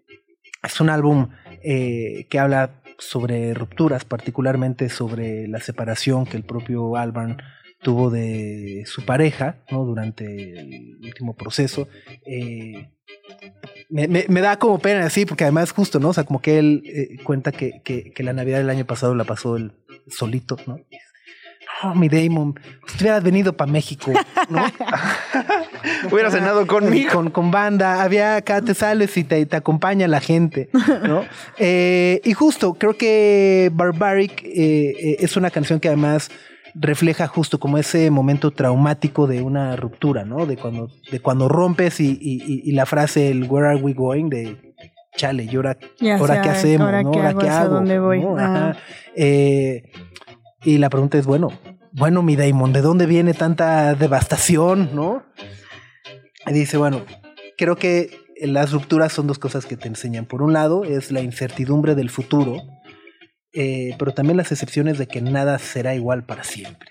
[0.62, 1.31] es un álbum
[1.62, 7.38] eh, que habla sobre rupturas, particularmente sobre la separación que el propio Albarn
[7.85, 9.85] tuvo de su pareja ¿no?
[9.85, 10.25] durante
[10.59, 11.87] el último proceso.
[12.27, 12.88] Eh,
[13.90, 16.09] me, me, me, da como pena así, porque además justo, ¿no?
[16.09, 19.14] O sea, como que él eh, cuenta que, que, que, la Navidad del año pasado
[19.14, 19.73] la pasó él
[20.09, 20.79] solito, ¿no?
[21.83, 24.11] No, mi Damon, pues hubieras venido para México,
[24.49, 24.64] ¿no?
[26.11, 27.12] Hubiera cenado conmigo.
[27.12, 30.70] Con, con banda, había acá te sales y te, te acompaña la gente,
[31.03, 31.25] ¿no?
[31.59, 36.31] eh, y justo, creo que Barbaric es una canción que además
[36.74, 40.46] refleja justo como ese momento traumático de una ruptura, ¿no?
[40.46, 44.28] De cuando, de cuando rompes y, y, y la frase el Where are we going?
[44.28, 44.74] de
[45.16, 45.78] chale, ¿y ahora,
[46.18, 46.87] ahora qué hacemos?
[46.87, 47.12] ahora ¿no?
[47.12, 47.74] qué ¿Ahora hago, qué hacia hago?
[47.74, 48.20] dónde voy.
[48.20, 48.37] ¿no?
[48.38, 48.74] Ah.
[49.14, 49.84] Eh,
[50.64, 51.48] y la pregunta es, bueno,
[51.92, 55.22] bueno, mi Damon, ¿de dónde viene tanta devastación, no?
[56.46, 57.02] Y dice, bueno,
[57.56, 58.10] creo que
[58.40, 60.26] las rupturas son dos cosas que te enseñan.
[60.26, 62.56] Por un lado, es la incertidumbre del futuro,
[63.55, 66.90] eh, pero también las excepciones de que nada será igual para siempre.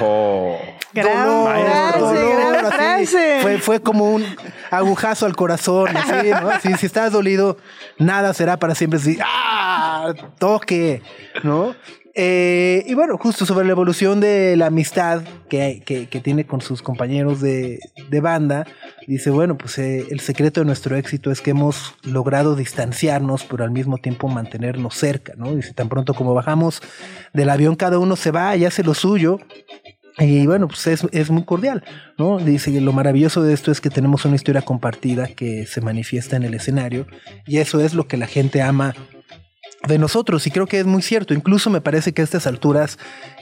[0.00, 0.58] Oh.
[0.92, 2.76] Gran Dolor, frase, dolor, gran así.
[2.76, 3.38] frase.
[3.42, 4.24] Fue, fue como un
[4.70, 6.48] agujazo al corazón, así, ¿no?
[6.58, 7.58] Así, si estás dolido,
[7.98, 8.98] nada será para siempre.
[8.98, 10.12] Así, ¡ah!
[10.38, 11.02] Toque,
[11.42, 11.74] ¿no?
[12.14, 16.82] Eh, y bueno, justo sobre la evolución de la amistad que, que, tiene con sus
[16.82, 18.66] compañeros de, de banda,
[19.06, 23.64] dice, bueno, pues eh, el secreto de nuestro éxito es que hemos logrado distanciarnos, pero
[23.64, 25.54] al mismo tiempo mantenernos cerca, ¿no?
[25.54, 26.82] Dice, tan pronto como bajamos
[27.32, 29.38] del avión, cada uno se va y hace lo suyo,
[30.18, 31.84] y bueno, pues es, es, muy cordial,
[32.18, 32.38] ¿no?
[32.38, 36.42] Dice lo maravilloso de esto es que tenemos una historia compartida que se manifiesta en
[36.42, 37.06] el escenario
[37.46, 38.94] y eso es lo que la gente ama
[39.88, 41.34] de nosotros y creo que es muy cierto.
[41.34, 42.98] Incluso me parece que a estas alturas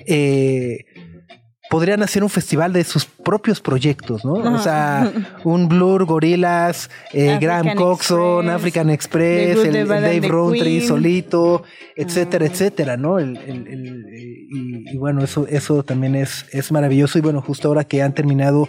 [0.06, 0.84] eh,
[1.68, 4.34] podrían hacer un festival de sus propios proyectos, ¿no?
[4.34, 5.12] O sea,
[5.44, 11.64] un Blur, Gorilas, eh, Graham Coxon, Express, African Express, el, el Dave Rowntree solito,
[11.96, 12.48] etcétera, Ah.
[12.52, 13.18] etcétera, ¿no?
[13.18, 14.06] El- el-
[14.48, 18.14] y, y bueno, eso, eso también es, es maravilloso y bueno, justo ahora que han
[18.14, 18.68] terminado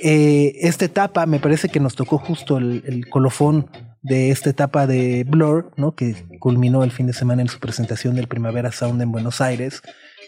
[0.00, 3.70] eh, esta etapa, me parece que nos tocó justo el colofón
[4.04, 5.94] de esta etapa de Blur, ¿no?
[5.94, 9.80] Que culminó el fin de semana en su presentación del Primavera Sound en Buenos Aires.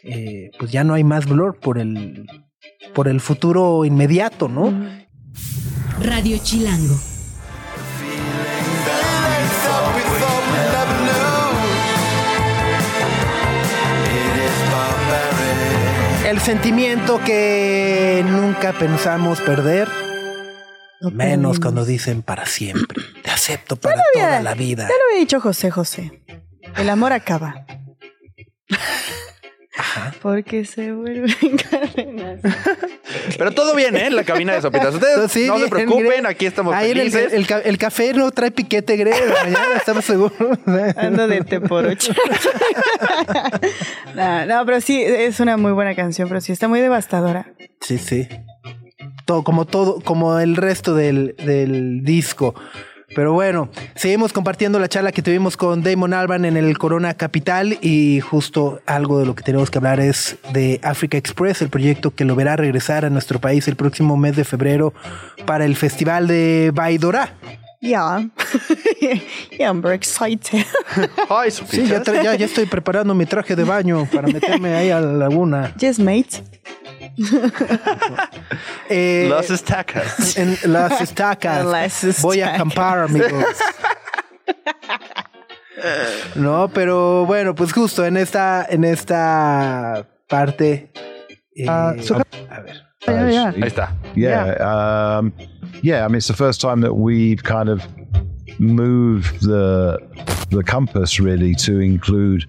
[0.02, 2.26] Eh, pues ya no hay más Blur por el,
[2.94, 4.72] por el futuro inmediato, ¿no?
[6.02, 6.98] Radio Chilango.
[16.26, 19.88] El sentimiento que nunca pensamos perder,
[21.12, 23.02] menos cuando dicen para siempre.
[23.46, 24.82] Concepto para toda la vida.
[24.88, 26.22] Ya lo había dicho José José.
[26.76, 27.64] El amor acaba.
[30.20, 32.40] Porque se vuelven cadenas.
[33.38, 34.06] Pero todo bien, ¿eh?
[34.06, 34.94] En la cabina de sopitas.
[34.94, 37.32] Ustedes Sí, no se preocupen, aquí estamos Ahí el, felices.
[37.32, 39.10] el ca- el café no trae piquete, Gre.
[39.10, 40.32] de la Mañana estamos seguros.
[40.96, 42.12] Ando de té por ocho.
[44.14, 47.52] no, no, pero sí, es una muy buena canción, pero sí está muy devastadora.
[47.80, 48.28] Sí, sí.
[49.24, 52.54] Todo, como todo, como el resto del, del disco.
[53.16, 57.78] Pero bueno, seguimos compartiendo la charla que tuvimos con Damon Alban en el Corona Capital
[57.80, 62.10] y justo algo de lo que tenemos que hablar es de Africa Express, el proyecto
[62.14, 64.92] que lo verá regresar a nuestro país el próximo mes de febrero
[65.46, 67.32] para el Festival de Baidora.
[67.80, 68.24] Yeah.
[69.00, 70.64] yeah, I'm very excited.
[71.30, 75.00] Ay, Sí, ya, ya, ya estoy preparando mi traje de baño para meterme ahí a
[75.00, 75.72] la laguna.
[75.78, 76.42] yes, mate.
[78.88, 80.36] Eh, Las estacas.
[80.36, 81.64] en las estacas.
[81.64, 82.54] Las Voy a estacas.
[82.54, 83.44] acampar, amigos.
[86.34, 90.90] No, pero bueno, pues justo en esta, en esta parte.
[91.54, 92.82] eh, Ah, so- a ver.
[93.06, 93.48] Yeah, yeah.
[93.48, 93.92] Ahí está.
[94.16, 95.32] Yeah, um,
[95.82, 96.04] yeah.
[96.04, 97.86] I mean, it's the first time that we've kind of
[98.58, 99.98] moved the
[100.50, 102.46] the compass really to include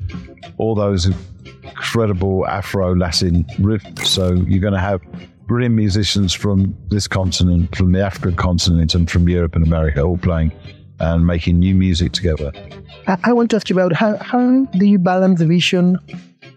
[0.58, 1.06] all those
[1.64, 4.06] incredible Afro Latin riffs.
[4.06, 5.02] So you're going to have
[5.48, 10.18] brilliant musicians from this continent, from the African continent, and from Europe and America, all
[10.18, 10.52] playing
[11.00, 12.52] and making new music together.
[13.08, 15.98] I, want to ask you about how, how do you balance the vision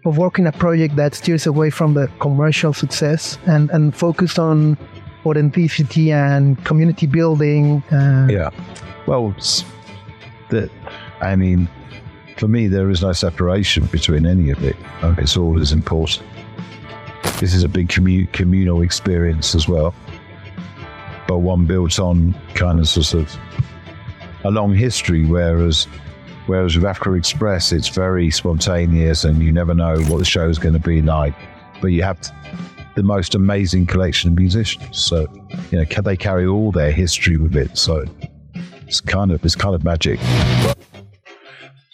[0.04, 4.76] of working a project that steers away from the commercial success and, and focus on
[5.24, 7.82] authenticity and community building?
[7.92, 8.50] Uh, Yeah.
[9.06, 9.34] Well,
[10.50, 10.70] that
[11.20, 11.68] I mean,
[12.36, 14.76] for me, there is no separation between any of it.
[15.18, 16.26] It's all as important.
[17.38, 19.94] This is a big commu- communal experience as well,
[21.26, 23.36] but one built on kind of sort of
[24.44, 25.24] a long history.
[25.24, 25.84] Whereas,
[26.46, 30.58] whereas with Africa Express, it's very spontaneous, and you never know what the show is
[30.58, 31.34] going to be like.
[31.80, 32.18] But you have
[32.94, 34.96] the most amazing collection of musicians.
[34.98, 35.26] So,
[35.70, 37.76] you know, they carry all their history with it.
[37.76, 38.04] So
[38.86, 40.18] it's kind of it's kind of magic.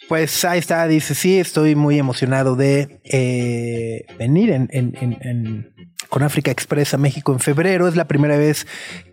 [0.07, 5.73] Pues ahí está, dice, sí, estoy muy emocionado de eh, venir en, en- en- en-
[6.07, 7.89] con África Express a México en febrero.
[7.89, 8.65] Es la primera vez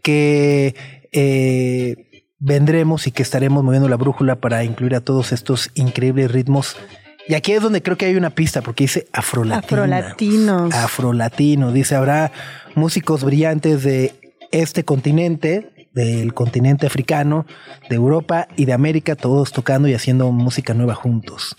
[0.05, 0.77] que
[1.11, 6.77] eh, vendremos y que estaremos moviendo la brújula para incluir a todos estos increíbles ritmos.
[7.27, 9.59] Y aquí es donde creo que hay una pista, porque dice afrolatina.
[9.65, 10.75] Afrolatinos.
[10.75, 11.73] Afrolatino.
[11.73, 12.33] Dice, habrá
[12.75, 14.15] músicos brillantes de
[14.53, 17.47] este continente, del continente africano,
[17.89, 21.57] de Europa y de América, todos tocando y haciendo música nueva juntos.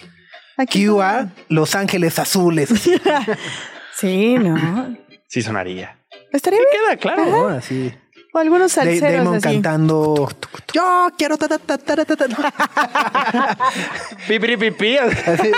[0.57, 2.69] Aquí QA, Los Ángeles Azules.
[3.97, 4.93] Sí, no.
[5.29, 5.97] Sí sonaría.
[6.33, 6.69] Estaría bien.
[6.69, 7.25] Queda claro.
[7.31, 7.47] ¿no?
[7.47, 7.93] Así.
[8.35, 9.43] O algunos salseros Damon así.
[9.43, 10.29] cantando.
[10.73, 11.37] Yo quiero.
[11.37, 12.27] ta, ta, ta, ta, ta, ta".
[14.27, 14.97] Pi, pi, pi, pi.
[14.97, 15.15] Así.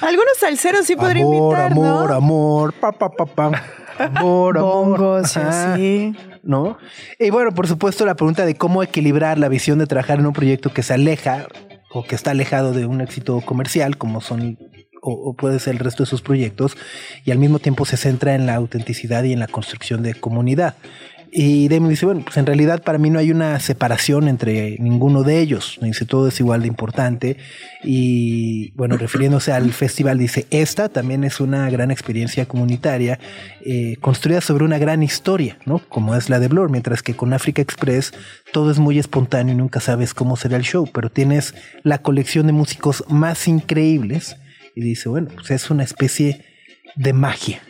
[0.00, 2.16] Algunos salseros sí podría amor, invitar, amor, ¿no?
[2.16, 2.72] amor.
[2.72, 3.62] Pa, pa, pa, pa.
[4.00, 4.98] Amor, amor.
[4.98, 5.74] Bongos Ajá.
[5.74, 6.12] así.
[6.42, 6.76] ¿no?
[7.20, 10.32] Y bueno, por supuesto, la pregunta de cómo equilibrar la visión de trabajar en un
[10.32, 11.46] proyecto que se aleja
[11.92, 14.58] o que está alejado de un éxito comercial, como son
[15.04, 16.76] o, puede ser el resto de sus proyectos,
[17.24, 20.76] y al mismo tiempo se centra en la autenticidad y en la construcción de comunidad.
[21.34, 25.22] Y Damon dice, bueno, pues en realidad para mí no hay una separación entre ninguno
[25.22, 25.78] de ellos.
[25.80, 27.38] Dice, todo es igual de importante.
[27.82, 33.18] Y bueno, refiriéndose al festival, dice, esta también es una gran experiencia comunitaria
[33.64, 35.78] eh, construida sobre una gran historia, ¿no?
[35.78, 38.12] Como es la de Blur, mientras que con Africa Express
[38.52, 42.46] todo es muy espontáneo y nunca sabes cómo será el show, pero tienes la colección
[42.46, 44.36] de músicos más increíbles.
[44.74, 46.44] Y dice, bueno, pues es una especie
[46.96, 47.60] de magia.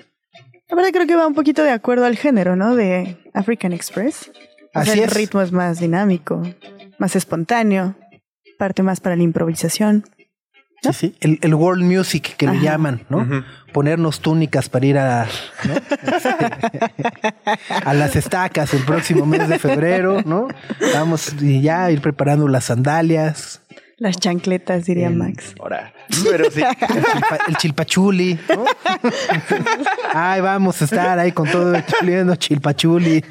[0.68, 2.74] La verdad creo que va un poquito de acuerdo al género, ¿no?
[2.74, 4.30] De African Express.
[4.74, 5.14] O Así sea, el es.
[5.14, 6.42] ritmo es más dinámico,
[6.98, 7.94] más espontáneo,
[8.58, 10.04] parte más para la improvisación.
[10.82, 11.16] Sí, sí.
[11.20, 13.44] El, el world music que le llaman, ¿no?
[13.72, 15.28] Ponernos túnicas para ir a,
[15.64, 15.74] ¿no?
[17.84, 20.48] a las estacas el próximo mes de febrero, ¿no?
[20.92, 23.61] Vamos y ya ir preparando las sandalias,
[24.02, 25.54] Las chancletas, diría El- Max.
[25.60, 25.92] Ahora.
[26.24, 26.60] Pero sí.
[26.90, 28.64] el, chilpa- el chilpachuli, ¿no?
[30.12, 33.22] Ay, vamos a estar ahí con todo chuliendo chilpachuli.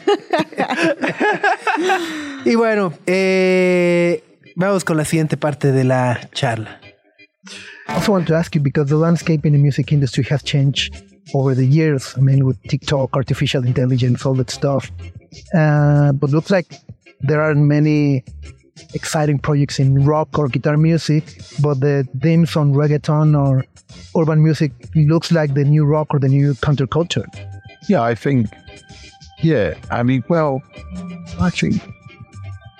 [2.45, 4.23] y bueno, eh,
[4.55, 6.79] vamos con la siguiente parte de la charla.
[7.89, 10.95] I also want to ask you because the landscape in the music industry has changed
[11.33, 12.13] over the years.
[12.17, 14.89] I mean, with TikTok, artificial intelligence, all that stuff.
[15.53, 16.67] Uh, but looks like
[17.19, 18.23] there aren't many
[18.93, 23.65] exciting projects in rock or guitar music, but the themes on reggaeton or
[24.17, 27.25] urban music looks like the new rock or the new counterculture.
[27.87, 28.47] Yeah, I think.
[29.41, 30.61] Yeah, I mean, well,
[31.41, 31.81] actually,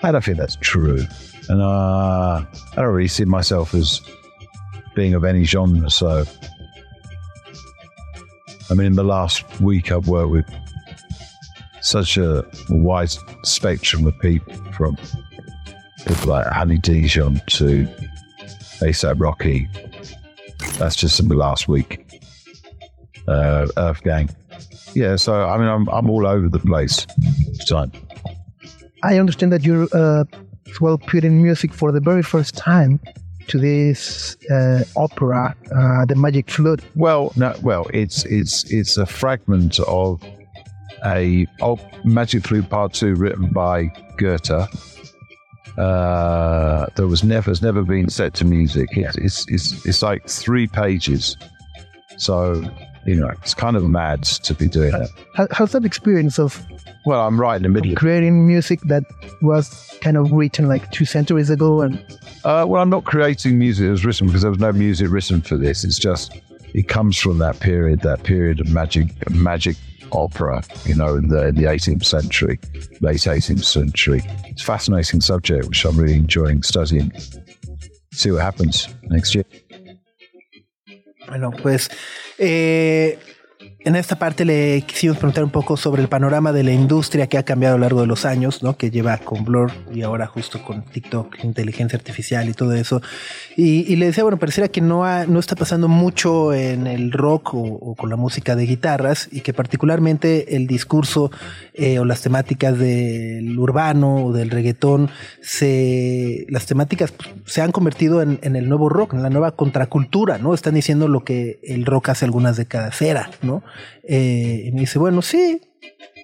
[0.02, 1.04] I don't think that's true.
[1.48, 4.00] And uh, I don't really see myself as
[4.94, 5.90] being of any genre.
[5.90, 6.24] So,
[8.70, 10.46] I mean, in the last week, I've worked with
[11.80, 13.10] such a wide
[13.42, 14.96] spectrum of people from
[16.06, 17.86] people like Honey Dijon to
[18.80, 19.68] ASAP Rocky.
[20.78, 22.20] That's just in the last week.
[23.28, 24.30] Uh, Earth Gang.
[24.94, 27.06] Yeah, so I mean, I'm, I'm all over the place.
[27.68, 27.92] Time.
[29.02, 30.24] I understand that you're uh,
[30.80, 33.00] well putting music for the very first time
[33.48, 36.82] to this uh, opera, uh, The Magic Flute.
[36.96, 40.22] Well, no, well, it's it's it's a fragment of
[41.04, 41.46] a
[42.04, 43.86] Magic Flute Part Two written by
[44.16, 44.68] Goethe.
[45.78, 48.88] Uh, that was never has never been set to music.
[48.92, 51.36] It's, it's it's it's like three pages,
[52.18, 52.62] so
[53.06, 55.08] you know it's kind of mad to be doing that.
[55.34, 56.64] How, how's that experience of
[57.06, 57.92] Well, I'm right in the middle.
[57.92, 59.04] of creating music that
[59.40, 61.98] was kind of written like two centuries ago and
[62.44, 65.40] Uh, well, I'm not creating music that was written because there was no music written
[65.40, 65.84] for this.
[65.84, 66.38] It's just
[66.74, 69.76] it comes from that period, that period of magic, magic
[70.12, 72.58] opera, you know, in the in the 18th century,
[73.00, 74.22] late 18th century.
[74.46, 77.12] It's a fascinating subject, which I'm really enjoying studying.
[78.12, 79.44] See what happens next year.
[81.26, 81.88] Bueno, pues
[82.38, 83.18] eh,
[83.84, 87.38] en esta parte le quisimos preguntar un poco sobre el panorama de la industria que
[87.38, 88.76] ha cambiado a lo largo de los años, ¿no?
[88.76, 93.02] Que lleva con Blur y ahora justo con TikTok, inteligencia artificial y todo eso.
[93.56, 97.54] Y, le decía, bueno, pareciera que no, ha- no está pasando mucho en el rock
[97.54, 101.30] o, con la música de guitarras y que particularmente el discurso
[101.74, 107.72] eh, o las temáticas del urbano o del reggaetón, se, las temáticas pues, se han
[107.72, 110.54] convertido en el nuevo rock, en la nueva contracultura, ¿no?
[110.54, 113.62] Están diciendo lo que el rock hace algunas décadas era, ¿no?
[114.02, 115.60] Eh, y me dice, bueno, sí.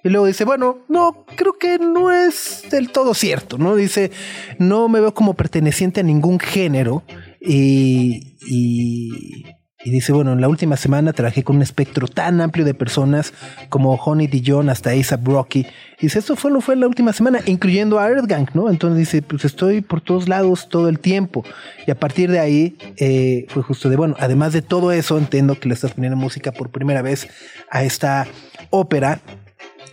[0.03, 3.75] Y luego dice, bueno, no, creo que no es del todo cierto, ¿no?
[3.75, 4.11] Dice,
[4.57, 7.03] no me veo como perteneciente a ningún género
[7.41, 9.45] y, y,
[9.83, 13.33] y dice, bueno, en la última semana trabajé con un espectro tan amplio de personas
[13.69, 15.65] como Honey Dijon hasta A$AP Rocky.
[15.99, 18.69] Y dice, esto fue lo fue en la última semana, incluyendo a Earthgang, ¿no?
[18.69, 21.45] Entonces dice, pues estoy por todos lados todo el tiempo.
[21.87, 25.57] Y a partir de ahí eh, fue justo de, bueno, además de todo eso, entiendo
[25.57, 27.29] que le estás poniendo música por primera vez
[27.71, 28.27] a esta
[28.71, 29.21] ópera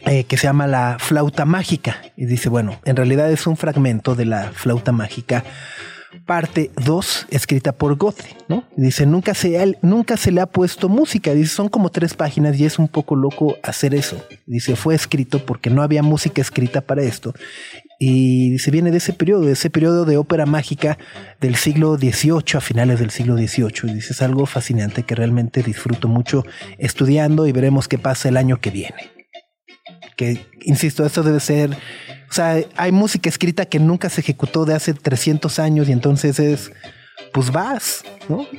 [0.05, 2.03] eh, que se llama La Flauta Mágica.
[2.17, 5.45] Y dice, bueno, en realidad es un fragmento de La Flauta Mágica,
[6.25, 8.65] parte 2, escrita por Goethe, ¿no?
[8.77, 11.35] Dice, nunca se, ha- nunca se le ha puesto música.
[11.35, 14.17] Dice, son como tres páginas y es un poco loco hacer eso.
[14.47, 17.35] Dice, fue escrito porque no había música escrita para esto.
[17.99, 20.99] Y dice, viene de ese periodo, de ese periodo de ópera mágica
[21.41, 23.91] del siglo XVIII, a finales del siglo XVIII.
[23.91, 26.45] Y dice, es algo fascinante que realmente disfruto mucho
[26.79, 29.16] estudiando y veremos qué pasa el año que viene
[30.17, 34.75] que, insisto, esto debe ser, o sea, hay música escrita que nunca se ejecutó de
[34.75, 36.73] hace 300 años y entonces es,
[37.33, 38.47] pues vas, ¿no?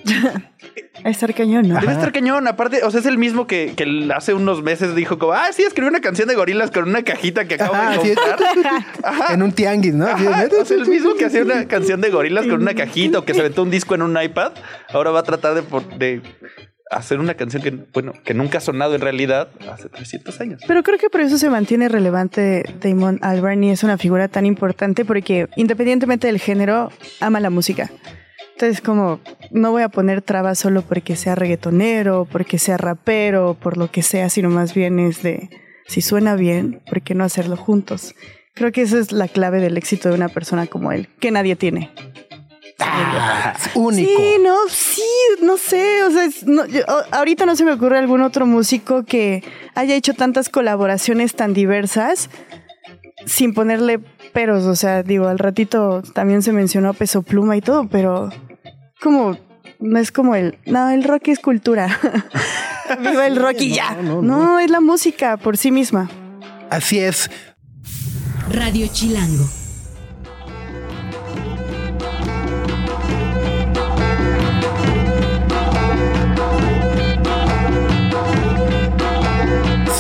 [1.04, 1.80] A estar cañón, ¿no?
[1.80, 2.48] Debe estar cañón.
[2.48, 3.76] Aparte, o sea, es el mismo que,
[4.16, 7.48] hace unos meses dijo como, ah, sí, escribí una canción de gorilas con una cajita
[7.48, 9.30] que acabo Ajá, de sí, comprar.
[9.34, 10.08] en un tianguis, ¿no?
[10.08, 13.26] Ajá, o sea, el mismo que hacía una canción de gorilas con una cajita o
[13.26, 14.54] que se aventó un disco en un iPad,
[14.90, 16.22] ahora va a tratar de, por- de
[16.90, 20.62] hacer una canción que, bueno, que nunca ha sonado en realidad hace 300 años.
[20.68, 24.46] Pero creo que por eso se mantiene relevante Damon Albarn y es una figura tan
[24.46, 27.92] importante porque independientemente del género, ama la música.
[28.54, 29.20] Entonces, como
[29.52, 34.02] no voy a poner trabas solo porque sea reggaetonero, porque sea rapero, por lo que
[34.02, 35.50] sea, sino más bien es de
[35.86, 38.16] si suena bien, ¿por qué no hacerlo juntos?
[38.56, 41.56] Creo que esa es la clave del éxito de una persona como él, que nadie
[41.56, 41.92] tiene.
[42.80, 44.10] Ah, es único.
[44.22, 45.04] Sí, no, sí,
[45.42, 49.04] no sé, o sea, es- no, yo- ahorita no se me ocurre algún otro músico
[49.04, 49.44] que
[49.76, 52.30] haya hecho tantas colaboraciones tan diversas
[53.26, 54.00] sin ponerle
[54.32, 58.30] peros, o sea, digo, al ratito también se mencionó Peso Pluma y todo, pero
[59.02, 59.38] como
[59.80, 62.00] no es como el, no, el rock es cultura.
[63.00, 63.94] Viva el rock y ya.
[64.02, 64.60] no, No, no.
[64.60, 66.10] es la música por sí misma.
[66.70, 67.30] Así es.
[68.52, 69.46] Radio Chilango.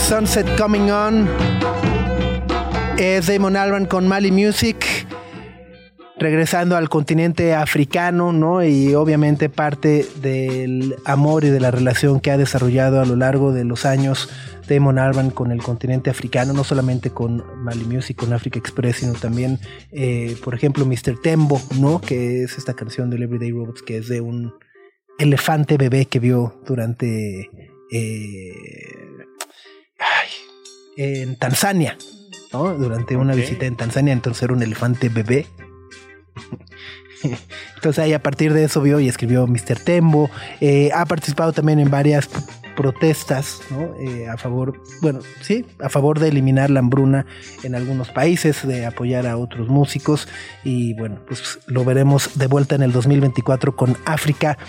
[0.07, 1.27] Sunset Coming On.
[2.97, 4.77] Es Damon Albarn con Mali Music.
[6.17, 8.63] Regresando al continente africano, ¿no?
[8.63, 13.51] Y obviamente parte del amor y de la relación que ha desarrollado a lo largo
[13.51, 14.29] de los años
[14.69, 19.11] Damon Albarn con el continente africano, no solamente con Mali Music, con Africa Express, sino
[19.11, 19.59] también,
[19.91, 21.19] eh, por ejemplo, Mr.
[21.21, 21.99] Tembo, ¿no?
[21.99, 24.53] Que es esta canción del Everyday Robots, que es de un
[25.19, 27.49] elefante bebé que vio durante
[27.91, 28.53] eh,
[29.99, 30.29] ay,
[30.97, 31.97] en Tanzania,
[32.53, 32.73] ¿no?
[32.73, 35.47] Durante una visita en Tanzania, entonces era un elefante bebé.
[37.75, 39.79] Entonces ahí a partir de eso vio y escribió Mr.
[39.83, 40.29] Tembo.
[40.61, 42.29] Eh, ha participado también en varias
[42.75, 43.95] protestas, ¿no?
[43.99, 47.25] Eh, a favor, bueno, sí, a favor de eliminar la hambruna
[47.63, 50.27] en algunos países, de apoyar a otros músicos
[50.63, 54.59] y bueno, pues lo veremos de vuelta en el 2024 con África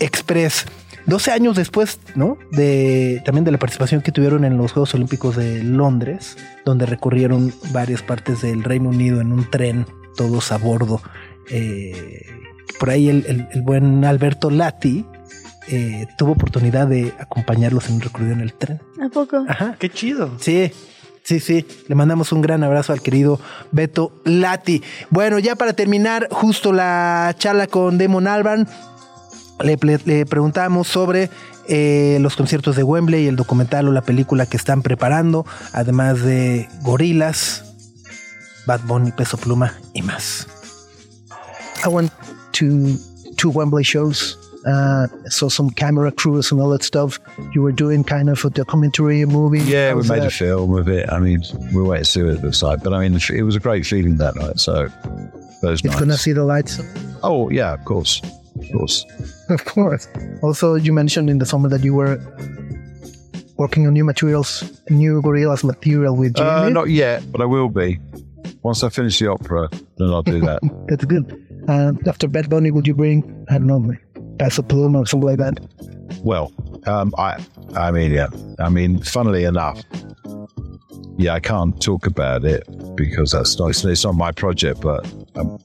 [0.00, 0.66] Express.
[1.06, 2.38] 12 años después, ¿no?
[2.50, 7.52] De también de la participación que tuvieron en los Juegos Olímpicos de Londres, donde recorrieron
[7.72, 9.86] varias partes del Reino Unido en un tren,
[10.16, 11.00] todos a bordo.
[11.50, 12.26] Eh,
[12.78, 15.04] por ahí el, el- el buen Alberto Lati
[15.68, 18.80] eh, tuvo oportunidad de acompañarlos en un recorrido en el tren.
[19.04, 19.44] ¿A poco?
[19.48, 19.76] Ajá.
[19.78, 20.32] Qué chido.
[20.40, 20.72] Sí,
[21.22, 21.66] sí, sí.
[21.88, 23.40] Le mandamos un gran abrazo al querido
[23.70, 24.82] Beto Lati.
[25.10, 28.66] Bueno, ya para terminar, justo la charla con Damon Alban,
[29.62, 31.30] le, le preguntamos sobre
[31.68, 36.68] eh, los conciertos de Wembley, el documental o la película que están preparando, además de
[36.82, 37.64] Gorilas,
[38.66, 40.46] Bad Bunny, Peso Pluma y más.
[41.84, 42.12] I went
[42.52, 42.96] to
[43.36, 44.38] two Wembley shows.
[44.64, 47.18] Uh, saw some camera crews and all that stuff.
[47.52, 49.58] You were doing kind of a documentary movie.
[49.58, 50.32] Yeah, we made a that?
[50.32, 51.10] film of it.
[51.10, 51.42] I mean,
[51.72, 52.80] we'll wait to see what it looks like.
[52.84, 54.60] But I mean, it was a great feeling that night.
[54.60, 54.86] So
[55.62, 56.22] those It's gonna nights.
[56.22, 56.78] see the lights,
[57.24, 58.22] Oh yeah, of course,
[58.56, 59.04] of course.
[59.58, 60.08] of course.
[60.42, 62.18] Also, you mentioned in the summer that you were
[63.56, 66.72] working on new materials, new Gorillas material with Uh, Jamie.
[66.74, 67.98] not yet, but I will be.
[68.62, 70.60] Once I finish the opera, then I'll do that.
[70.88, 71.24] That's good.
[71.68, 73.92] Uh, after Bad Bunny, would you bring I don't know,
[74.38, 75.60] Pluma or something like that?
[76.24, 76.52] well,
[76.86, 77.42] um, I,
[77.74, 78.28] I mean, yeah,
[78.58, 79.80] I mean, funnily enough,
[81.16, 82.62] yeah, I can't talk about it
[82.96, 85.04] because that's not it's, it's not my project, but
[85.36, 85.58] um,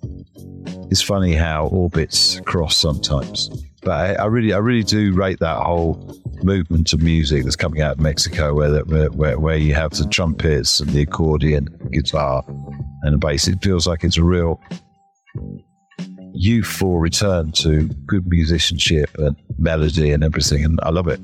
[0.92, 3.50] it's funny how orbits cross sometimes.
[3.82, 7.82] But I, I really, I really do rate that whole movement of music that's coming
[7.82, 12.44] out of Mexico, where that where, where, you have the trumpets and the accordion, guitar,
[13.04, 13.48] and the bass.
[13.48, 14.60] It feels like it's a real
[16.34, 21.20] youthful return to good musicianship and melody and everything, and I love it.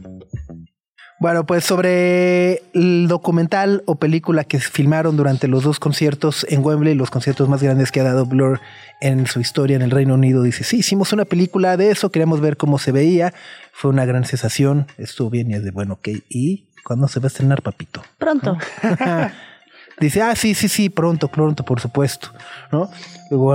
[1.23, 6.95] Bueno, pues sobre el documental o película que filmaron durante los dos conciertos en Wembley,
[6.95, 8.59] los conciertos más grandes que ha dado Blur
[8.99, 12.41] en su historia en el Reino Unido, dice, sí, hicimos una película de eso, queríamos
[12.41, 13.33] ver cómo se veía,
[13.71, 17.27] fue una gran sensación, estuvo bien y es de, bueno, ok, ¿y cuándo se va
[17.27, 18.03] a estrenar, papito?
[18.17, 18.57] Pronto.
[20.01, 22.33] Dice, ah, sí, sí, sí, pronto, pronto, por supuesto,
[22.69, 22.89] ¿no?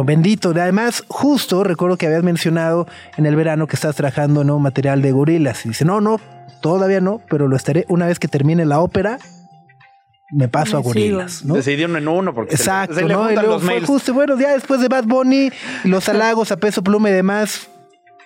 [0.05, 0.53] Bendito.
[0.53, 2.87] Además, justo recuerdo que habías mencionado
[3.19, 5.67] en el verano que estás trabajando material de gorilas.
[5.67, 6.21] Y dice, no, no,
[6.61, 9.19] todavía no, pero lo estaré una vez que termine la ópera.
[10.31, 11.55] Me paso a Me gorilas, ¿no?
[11.55, 13.21] Decidieron en uno porque se le- Exacto, se le, ¿no?
[13.23, 13.87] Y juntan luego los fue mails.
[13.87, 15.51] justo, bueno, ya después de Bad Bunny,
[15.85, 17.69] los halagos a peso pluma y demás,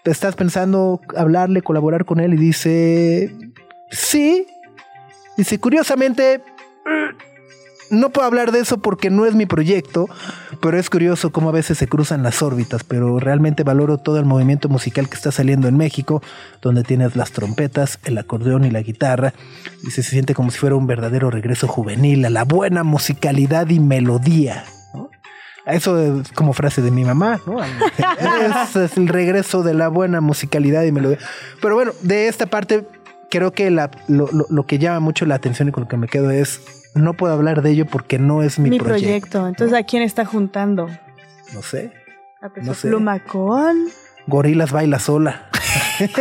[0.05, 3.33] estás pensando hablarle, colaborar con él y dice,
[3.91, 4.47] sí.
[5.37, 6.43] Dice, curiosamente,
[7.93, 10.09] no puedo hablar de eso porque no es mi proyecto,
[10.61, 14.25] pero es curioso cómo a veces se cruzan las órbitas, pero realmente valoro todo el
[14.25, 16.23] movimiento musical que está saliendo en México,
[16.63, 19.35] donde tienes las trompetas, el acordeón y la guitarra.
[19.83, 23.79] Dice, se siente como si fuera un verdadero regreso juvenil a la buena musicalidad y
[23.79, 24.65] melodía.
[24.95, 25.11] ¿no?
[25.67, 27.63] Eso es como frase de mi mamá, ¿no?
[28.65, 31.19] Ese es el regreso de la buena musicalidad y melodía.
[31.61, 32.87] Pero bueno, de esta parte
[33.33, 35.97] creo que la- lo, lo- lo que llama mucho la atención y con lo que
[35.97, 36.61] me quedo es
[36.95, 39.01] no puedo hablar de ello porque no es mi, Mi, proyecto.
[39.07, 39.49] proyecto.
[39.49, 40.89] Entonces, ¿a quién está juntando?
[41.55, 41.91] No sé.
[42.43, 42.89] A Peso No sé.
[42.89, 43.77] Pluma con...
[44.27, 45.49] Gorilas baila sola.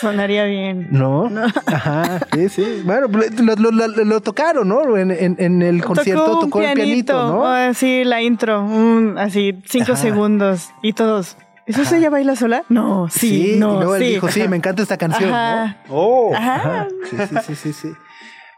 [0.00, 0.88] Sonaría bien.
[0.90, 1.30] ¿No?
[1.66, 2.82] Ajá, sí, sí.
[2.84, 4.96] Bueno, lo, lo- lo- lo tocaron, ¿no?
[4.96, 7.46] En, en- en el concierto un tocó el pianito, ¿no?
[7.46, 8.62] Ah, sí, la intro.
[8.62, 10.02] un- así, cinco Ajá.
[10.02, 10.70] segundos.
[10.82, 11.36] Y todos.
[11.70, 12.64] ¿Eso se ella baila sola?
[12.68, 14.08] No, sí, y no, luego él sí.
[14.10, 15.36] dijo, sí, me encanta esta canción, ¿no?
[15.36, 15.76] Ajá.
[15.88, 16.32] Oh.
[16.34, 16.54] Ajá.
[16.54, 16.88] Ajá.
[17.08, 17.92] Sí, sí, sí, sí, sí.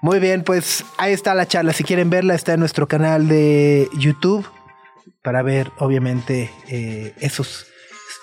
[0.00, 1.72] Muy bien, pues ahí está la charla.
[1.72, 4.46] Si quieren verla, está en nuestro canal de YouTube
[5.22, 7.66] para ver, obviamente, eh, esos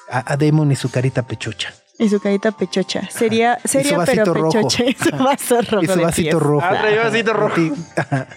[0.10, 1.74] a, a Damon y su carita pechucha.
[1.98, 3.10] Y su carita pechocha.
[3.10, 4.54] Sería, sería vasito pero rojo.
[4.54, 4.84] pechocha.
[4.86, 5.84] Y su vaso rojo.
[5.84, 6.44] y su vasito pies.
[6.44, 6.66] rojo.
[6.66, 7.56] Ah, vasito rojo.
[7.56, 8.28] Sí, ajá.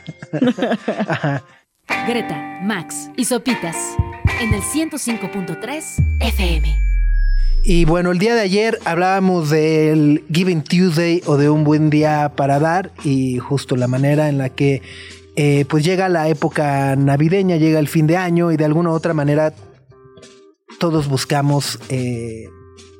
[1.08, 1.42] Ajá.
[2.06, 3.76] Greta, Max y Sopitas
[4.42, 6.82] en el 105.3 FM.
[7.62, 12.32] Y bueno, el día de ayer hablábamos del Giving Tuesday o de un buen día
[12.34, 14.82] para dar y justo la manera en la que
[15.36, 18.94] eh, pues llega la época navideña, llega el fin de año y de alguna u
[18.94, 19.54] otra manera
[20.80, 22.48] todos buscamos eh,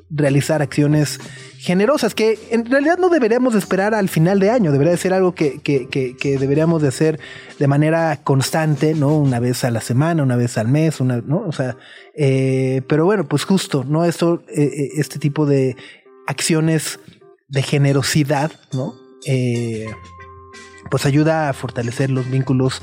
[0.09, 1.19] realizar acciones
[1.63, 5.13] generosas que en realidad no deberíamos de esperar al final de año, debería de ser
[5.13, 7.19] algo que, que- que- que deberíamos de hacer
[7.57, 9.15] de manera constante, ¿no?
[9.17, 11.37] Una vez a la semana, una vez al mes, una, ¿no?
[11.47, 11.77] O sea,
[12.17, 14.03] eh, pero bueno, pues justo, ¿no?
[14.03, 15.77] Esto, eh, eh, este tipo de
[16.27, 16.99] acciones
[17.47, 18.93] de generosidad, ¿no?
[19.25, 19.87] Eh,
[20.91, 22.81] pues ayuda a fortalecer los vínculos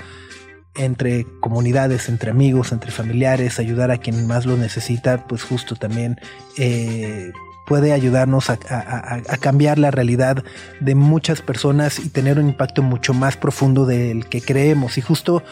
[0.74, 6.18] entre comunidades, entre amigos, entre familiares, ayudar a quien más lo necesita, pues justo también
[6.56, 7.30] eh,
[7.70, 10.42] puede ayudarnos a, a- a- a cambiar la realidad
[10.80, 14.98] de muchas personas y tener un impacto mucho más profundo del que creemos.
[14.98, 15.44] Y justo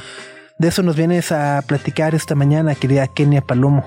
[0.58, 3.84] de eso nos vienes a platicar esta mañana, querida Kenia Palomo.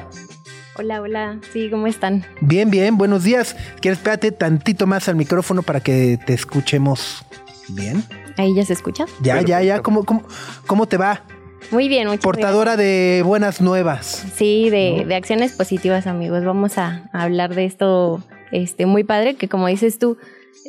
[0.78, 1.40] Hola, hola.
[1.52, 2.24] Sí, ¿cómo están?
[2.40, 3.54] Bien, bien, buenos días.
[3.82, 7.26] ¿Quieres espérate tantito más al micrófono para que te escuchemos
[7.68, 8.02] bien?
[8.38, 9.04] ¿Ahí ya se escucha?
[9.20, 9.82] Ya, ya, ya.
[9.82, 10.24] ¿Cómo, cómo,
[10.68, 11.24] cómo te va?
[11.70, 14.26] Muy bien, muchas Portadora de buenas nuevas.
[14.36, 16.44] Sí, de, de acciones positivas, amigos.
[16.44, 20.18] Vamos a, a hablar de esto este, muy padre, que como dices tú,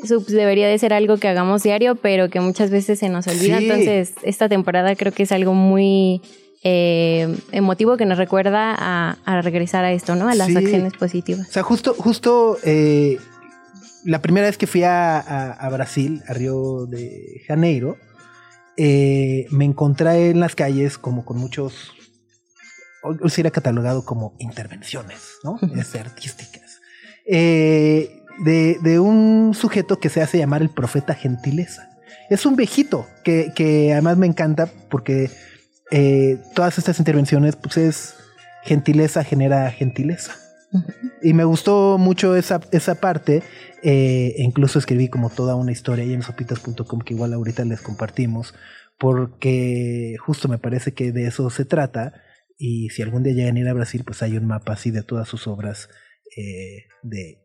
[0.04, 3.58] subs debería de ser algo que hagamos diario, pero que muchas veces se nos olvida.
[3.58, 3.64] Sí.
[3.64, 6.22] Entonces, esta temporada creo que es algo muy
[6.62, 10.28] eh, emotivo que nos recuerda a, a regresar a esto, ¿no?
[10.28, 10.56] A las Sí.
[10.56, 11.48] acciones O positivas.
[11.48, 13.18] sea, justo, justo eh,
[14.04, 17.96] la primera vez que fui a, a- a Brasil, a Río de Janeiro,
[18.84, 21.92] eh, me encontré en las calles como con muchos,
[23.04, 25.56] hoy sería catalogado como intervenciones, ¿no?
[26.00, 26.80] Artísticas.
[27.24, 31.90] Eh, de, de un sujeto que se hace llamar el profeta gentileza.
[32.28, 35.30] Es un viejito que, que además me encanta porque
[35.92, 38.14] eh, todas estas intervenciones, pues es
[38.64, 40.34] gentileza genera gentileza.
[41.22, 43.42] Y me gustó mucho esa, esa parte.
[43.82, 47.80] eh, e incluso escribí como toda una historia ahí en sopitas.com que igual ahorita les
[47.80, 48.54] compartimos.
[48.98, 52.14] Porque justo me parece que de eso se trata.
[52.58, 55.02] Y si algún día llegan a ir a Brasil, pues hay un mapa así de
[55.02, 55.88] todas sus obras
[56.36, 57.42] eh, de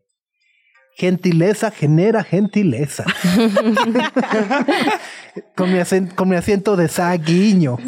[0.97, 3.05] gentileza genera gentileza.
[5.55, 5.79] con, mi
[6.15, 7.77] con mi acento de saguiño.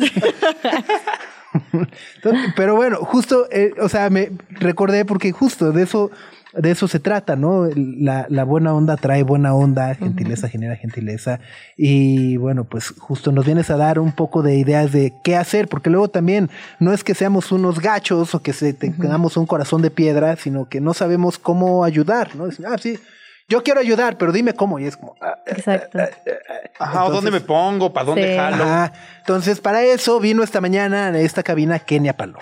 [2.16, 6.12] Entonces, Pero bueno, justo, eh, o sea, me recordé porque justo de eso,
[6.54, 7.68] de eso se trata, ¿no?
[7.76, 11.40] La, la buena onda trae buena onda, gentileza genera gentileza.
[11.78, 15.68] Y bueno, pues justo nos vienes a dar un poco de ideas de qué hacer,
[15.68, 19.46] porque luego también no es que seamos unos gachos o que se, te- tengamos un
[19.46, 22.46] corazón de piedra, sino que no sabemos cómo ayudar, ¿no?
[22.68, 22.98] Ah, sí,
[23.50, 24.80] yo quiero ayudar, pero dime cómo.
[24.80, 26.00] Y es como, ah, Exacto.
[26.80, 27.92] Ajá, ¿o ¿dónde me pongo?
[27.92, 28.38] ¿Para dónde Sí.
[28.38, 28.64] jalo?
[28.64, 28.94] Ajá.
[29.20, 32.40] Entonces, para eso vino esta mañana a esta cabina Kenia Palo.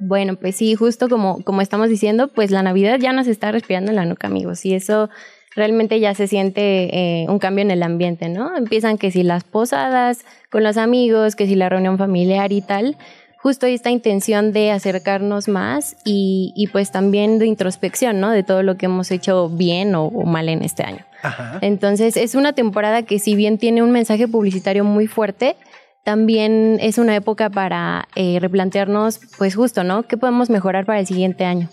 [0.00, 3.90] Bueno, pues sí, justo como, como estamos diciendo, pues la Navidad ya nos está respirando
[3.90, 5.10] en la nuca, amigos, y eso
[5.56, 8.56] realmente ya se siente eh, un cambio en el ambiente, ¿no?
[8.56, 12.96] Empiezan que si las posadas con los amigos, que si la reunión familiar y tal,
[13.40, 18.30] justo esta intención de acercarnos más y, y pues también de introspección, ¿no?
[18.30, 21.04] De todo lo que hemos hecho bien o- o mal en este año.
[21.22, 21.58] Ajá.
[21.62, 25.56] Entonces es una temporada que si bien tiene un mensaje publicitario muy fuerte,
[26.04, 30.04] también es una época para eh, replantearnos, pues justo, ¿no?
[30.04, 31.68] ¿Qué podemos mejorar para el siguiente año?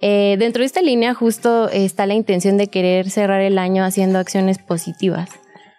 [0.00, 4.18] Eh, dentro de esta línea justo está la intención de querer cerrar el año haciendo
[4.18, 5.30] acciones positivas,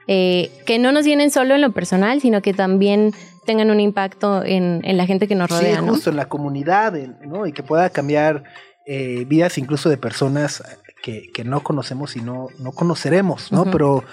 [0.08, 3.12] eh, que no nos vienen solo en lo personal, sino que también
[3.46, 5.94] tengan un impacto en, en la gente que nos rodea, sí, ¿no?
[5.94, 6.94] justo en la comunidad,
[7.26, 7.46] ¿no?
[7.46, 8.44] Y que pueda cambiar
[8.86, 10.64] eh, vidas incluso de personas
[11.02, 13.66] que, que no conocemos y no, no conoceremos, ¿no?
[13.66, 14.04] Pero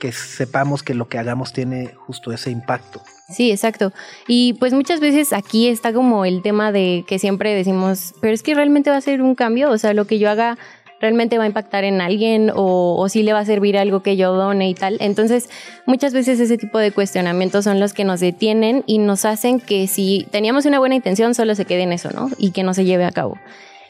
[0.00, 3.02] que sepamos que lo que hagamos tiene justo ese impacto.
[3.28, 3.92] Sí, exacto.
[4.26, 8.42] Y pues muchas veces aquí está como el tema de que siempre decimos, pero es
[8.42, 10.58] que realmente va a ser un cambio, o sea, lo que yo haga
[11.00, 14.16] realmente va a impactar en alguien o, o sí le va a servir algo que
[14.16, 14.96] yo done y tal.
[15.00, 15.48] Entonces,
[15.86, 19.86] muchas veces ese tipo de cuestionamientos son los que nos detienen y nos hacen que
[19.86, 22.30] si teníamos una buena intención, solo se quede en eso, ¿no?
[22.38, 23.38] Y que no se lleve a cabo.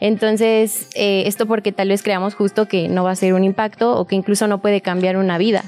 [0.00, 3.98] Entonces, eh, esto porque tal vez creamos justo que no va a ser un impacto
[3.98, 5.62] o que incluso no puede cambiar una vida.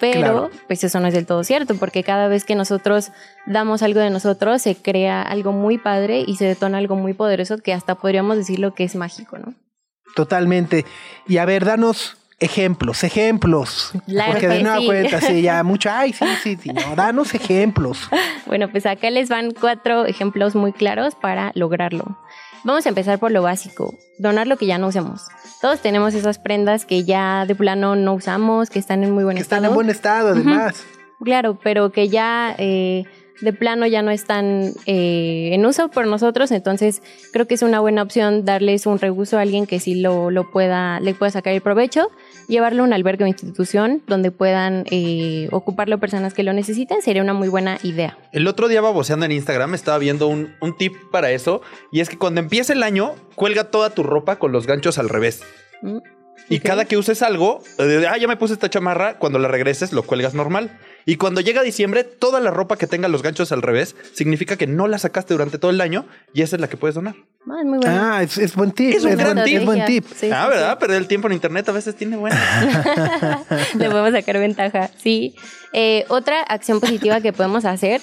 [0.00, 0.50] Pero, Claro.
[0.66, 3.12] pues eso no es del todo cierto, porque cada vez que nosotros
[3.46, 7.58] damos algo de nosotros, se crea algo muy padre y se detona algo muy poderoso
[7.58, 9.54] que hasta podríamos decir lo que es mágico, ¿no?
[10.16, 10.86] Totalmente.
[11.28, 13.92] Y a ver, danos ejemplos, ejemplos.
[14.06, 14.86] Claro Porque de nueva sí.
[14.86, 18.08] cuenta, sí, ya mucho, ay, sí, sí, sí, no, danos ejemplos.
[18.46, 22.18] Bueno, pues acá les van cuatro ejemplos muy claros para lograrlo.
[22.64, 25.20] Vamos a empezar por lo básico, donar lo que ya no usemos.
[25.60, 29.36] Todos tenemos esas prendas que ya de plano no usamos, que están en muy buen
[29.36, 29.72] Que están estado.
[29.72, 30.84] en buen estado, además.
[31.22, 33.04] Claro, pero que ya eh,
[33.40, 37.80] de plano ya no están eh, en uso por nosotros, entonces creo que es una
[37.80, 41.52] buena opción darles un reuso a alguien que sí lo, lo pueda, le pueda sacar
[41.52, 42.10] el provecho,
[42.48, 47.22] llevarlo a un albergue o institución donde puedan eh, ocuparlo personas que lo necesiten, sería
[47.22, 48.18] una muy buena idea.
[48.32, 52.08] El otro día baboseando en Instagram estaba viendo un, un tip para eso y es
[52.08, 55.42] que cuando empieza el año, cuelga toda tu ropa con los ganchos al revés.
[55.82, 55.98] ¿Mm?
[56.48, 59.92] Y cada que uses algo, eh, ah, ya me puse esta chamarra, cuando la regreses
[59.92, 60.78] lo cuelgas normal.
[61.04, 64.66] Y cuando llega diciembre, toda la ropa que tenga los ganchos al revés significa que
[64.66, 67.14] no la sacaste durante todo el año y esa es la que puedes donar.
[67.48, 67.86] Ah, muy bueno.
[67.86, 68.94] Ah, es, es buen tip.
[68.94, 69.58] Es un gran buen, tip.
[69.58, 70.04] es buen tip.
[70.14, 70.78] Sí, ah, sí, ¿verdad?
[70.78, 72.36] Perder el tiempo en internet a veces tiene buena.
[73.74, 75.34] Le podemos sacar ventaja, sí.
[75.72, 78.00] Eh, otra acción positiva que podemos hacer,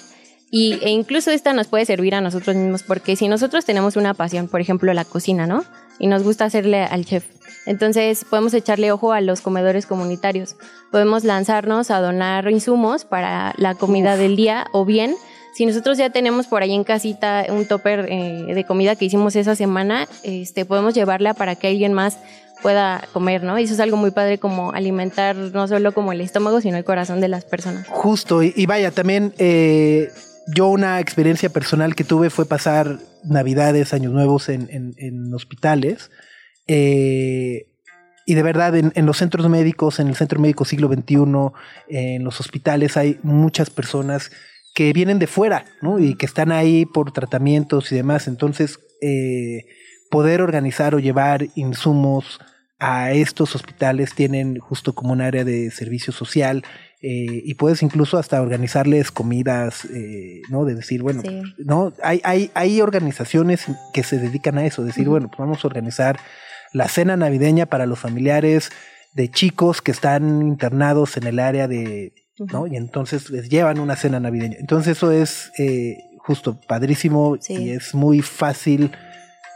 [0.55, 4.13] y, e incluso esta nos puede servir a nosotros mismos, porque si nosotros tenemos una
[4.13, 5.65] pasión, por ejemplo, la cocina, ¿no?
[5.97, 7.25] Y nos gusta hacerle al chef.
[7.65, 10.55] Entonces podemos echarle ojo a los comedores comunitarios.
[10.91, 15.15] Podemos lanzarnos a donar insumos para la comida del día o bien
[15.55, 19.35] si nosotros ya tenemos por ahí en casita un topper eh, de comida que hicimos
[19.35, 22.17] esa semana, este, podemos llevarla para que alguien más
[22.63, 23.59] pueda comer, ¿no?
[23.59, 26.83] Y eso es algo muy padre como alimentar no solo como el estómago, sino el
[26.83, 27.85] corazón de las personas.
[27.87, 30.09] Justo, y, y vaya, también eh,
[30.47, 36.09] yo una experiencia personal que tuve fue pasar Navidades, Años Nuevos en, en- en hospitales.
[36.67, 37.67] Eh,
[38.25, 41.17] y de verdad, en, en los centros médicos, en el Centro Médico Siglo XXI,
[41.89, 44.31] en los hospitales, hay muchas personas
[44.73, 45.99] que vienen de fuera, ¿no?
[45.99, 48.27] Y que están ahí por tratamientos y demás.
[48.27, 49.65] Entonces, eh,
[50.09, 52.39] poder organizar o llevar insumos
[52.79, 56.63] a estos hospitales tienen justo como un área de servicio social
[57.01, 60.65] eh, y puedes incluso hasta organizarles comidas, eh, ¿no?
[60.65, 61.41] De decir, bueno, Sí.
[61.59, 61.93] ¿no?
[62.01, 66.19] Hay, hay, hay organizaciones que se dedican a eso, decir, bueno, pues vamos a organizar
[66.73, 68.71] la cena navideña para los familiares
[69.13, 72.13] de chicos que están internados en el área de,
[72.51, 72.67] ¿no?
[72.67, 74.57] Y entonces les llevan una cena navideña.
[74.59, 77.53] Entonces eso es eh, justo padrísimo Sí.
[77.53, 78.91] y es muy fácil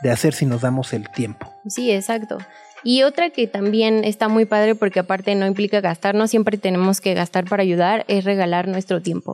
[0.04, 1.52] de hacer si nos damos el tiempo.
[1.68, 2.38] Sí, exacto.
[2.84, 7.02] Y otra que también está muy padre porque aparte no implica gastar, no siempre tenemos
[7.02, 9.34] que gastar para ayudar, es regalar nuestro tiempo.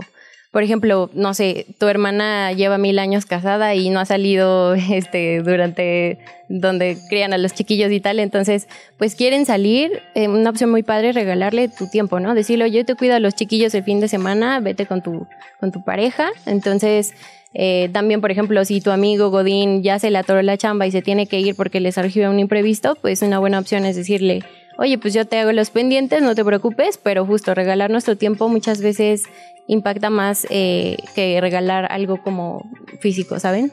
[0.53, 5.41] Por ejemplo, no sé, tu hermana lleva mil años casada y no ha salido este,
[5.41, 8.67] durante donde crían a los chiquillos y tal, entonces
[8.99, 12.35] pues quieren salir, eh, una opción muy padre es regalarle tu tiempo, ¿no?
[12.35, 15.25] Decirle, yo te cuido a los chiquillos el fin de semana, vete con tu,
[15.59, 17.15] con tu pareja, entonces
[17.55, 20.91] eh, también, por ejemplo, si tu amigo Godín ya se le atoró la chamba y
[20.91, 24.43] se tiene que ir porque le surgió un imprevisto, pues una buena opción es decirle,
[24.77, 28.49] oye, pues yo te hago los pendientes, no te preocupes, pero justo regalar nuestro tiempo
[28.49, 29.23] muchas veces
[29.68, 33.72] impacta más eh, que regalar algo como físico, ¿saben?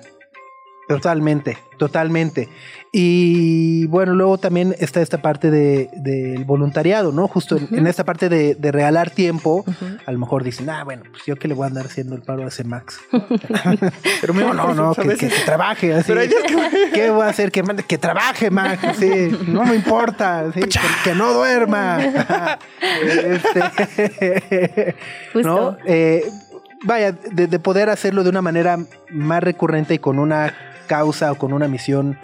[0.95, 2.49] Totalmente, totalmente.
[2.93, 7.29] Y bueno, luego también está esta parte de, del voluntariado, ¿no?
[7.29, 9.65] Justo en, en esta parte de, de regalar tiempo,
[10.07, 12.23] a lo mejor dicen, ah, bueno, pues yo que le voy a andar haciendo el
[12.23, 12.99] paro a ese Max.
[14.21, 15.95] Pero no, no, no, que, que- que trabaje.
[15.95, 16.13] Así.
[16.13, 17.53] Pero que- ¿Qué voy a hacer?
[17.53, 18.81] Que, mande- que trabaje, Max.
[18.99, 20.51] Sí, no me importa.
[20.53, 21.99] sí, que, que no duerma.
[23.01, 24.95] Este,
[25.33, 25.49] Justo.
[25.49, 25.77] ¿no?
[25.87, 26.25] Eh,
[26.85, 28.79] vaya, de, de poder hacerlo de una manera
[29.11, 30.53] más recurrente y con una
[30.95, 32.19] causa o con una misión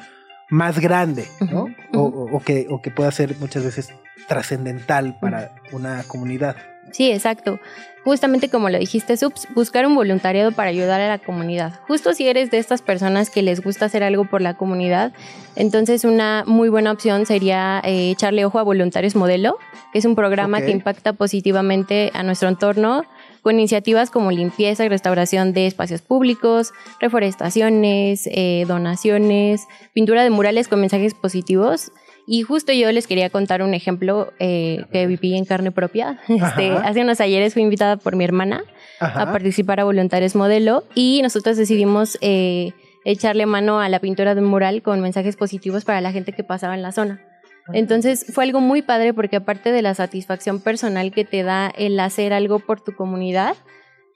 [0.50, 1.66] más grande, ¿no?
[1.94, 3.92] O- o, o que, o que pueda ser muchas veces
[4.28, 6.56] trascendental para una comunidad.
[6.92, 7.58] Sí, exacto.
[8.04, 11.80] Justamente como lo dijiste, Subs, buscar un voluntariado para ayudar a la comunidad.
[11.88, 15.12] Justo si eres de estas personas que les gusta hacer algo por la comunidad,
[15.56, 19.58] entonces una muy buena opción sería eh, echarle ojo a Voluntarios Modelo,
[19.92, 23.04] que es un programa que impacta positivamente a nuestro entorno
[23.46, 30.66] con iniciativas como limpieza y restauración de espacios públicos, reforestaciones, eh, donaciones, pintura de murales
[30.66, 31.92] con mensajes positivos.
[32.26, 36.18] Y justo yo les quería contar un ejemplo eh, que viví en carne propia.
[36.28, 38.64] Este, hace unos ayeres fui invitada por mi hermana
[38.98, 39.22] Ajá.
[39.22, 42.72] a participar a Voluntarios Modelo y nosotros decidimos eh,
[43.04, 46.42] echarle mano a la pintura de un mural con mensajes positivos para la gente que
[46.42, 47.20] pasaba en la zona.
[47.72, 51.98] Entonces fue algo muy padre porque aparte de la satisfacción personal que te da el
[52.00, 53.56] hacer algo por tu comunidad,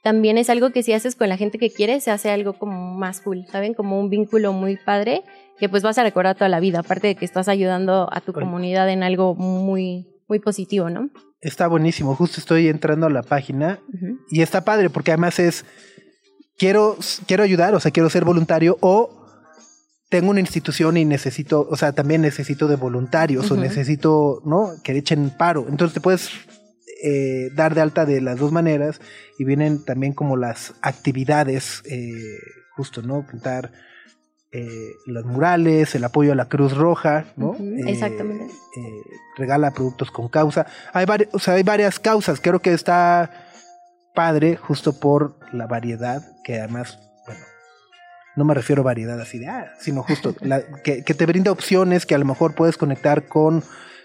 [0.03, 2.95] también es algo que si haces con la gente que quieres, se hace algo como
[2.95, 3.75] más cool, ¿saben?
[3.75, 5.23] Como un vínculo muy padre
[5.59, 8.33] que pues vas a recordar toda la vida, aparte de que estás ayudando a tu
[8.33, 11.11] comunidad en algo muy, muy positivo, ¿no?
[11.43, 12.15] Está buenísimo.
[12.15, 13.81] Justo estoy entrando a la página
[14.31, 15.67] y está padre porque además es
[16.57, 16.97] quiero
[17.27, 19.20] quiero ayudar, o sea, quiero ser voluntario o
[20.11, 24.73] tengo una institución y necesito, o sea, también necesito de voluntarios o necesito, ¿no?
[24.83, 25.67] Que echen paro.
[25.69, 26.31] Entonces te puedes
[27.03, 29.01] eh, dar de alta de las dos maneras
[29.39, 32.39] y vienen también como las actividades, eh,
[32.77, 33.25] justo, ¿no?
[33.25, 33.71] Pintar
[34.53, 37.55] eh, los murales, el apoyo a la Cruz Roja, ¿no?
[37.55, 38.47] Eh, exactamente.
[38.47, 39.03] eh,
[39.37, 40.67] regala productos con causa.
[40.93, 42.41] Hay, o sea, hay varias causas.
[42.41, 43.31] Creo que está
[44.13, 46.99] padre justo por la variedad, que además,
[48.41, 51.53] no me refiero a variedad así de, ah, sino justo la- que, que te brinda
[51.53, 53.63] opciones que a lo mejor puedes conectar con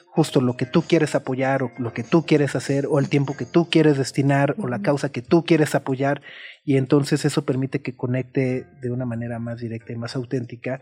[0.09, 3.35] justo lo que tú quieres apoyar o lo que tú quieres hacer o el tiempo
[3.35, 6.21] que tú quieres destinar o la causa que tú quieres apoyar.
[6.63, 10.81] Y entonces eso permite que conecte de una manera más directa y más auténtica.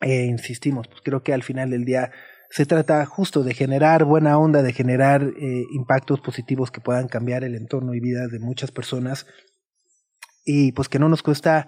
[0.00, 2.12] E insistimos, pues creo que al final del día
[2.50, 7.42] se trata justo de generar buena onda, de generar eh, impactos positivos que puedan cambiar
[7.42, 9.26] el entorno y vida de muchas personas.
[10.44, 11.66] Y pues que no nos cuesta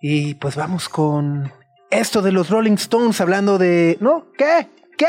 [0.00, 1.52] Y pues vamos con
[1.90, 3.96] esto de los Rolling Stones hablando de...
[4.00, 4.26] ¿No?
[4.38, 4.68] ¿Qué?
[4.96, 5.06] ¿Qué?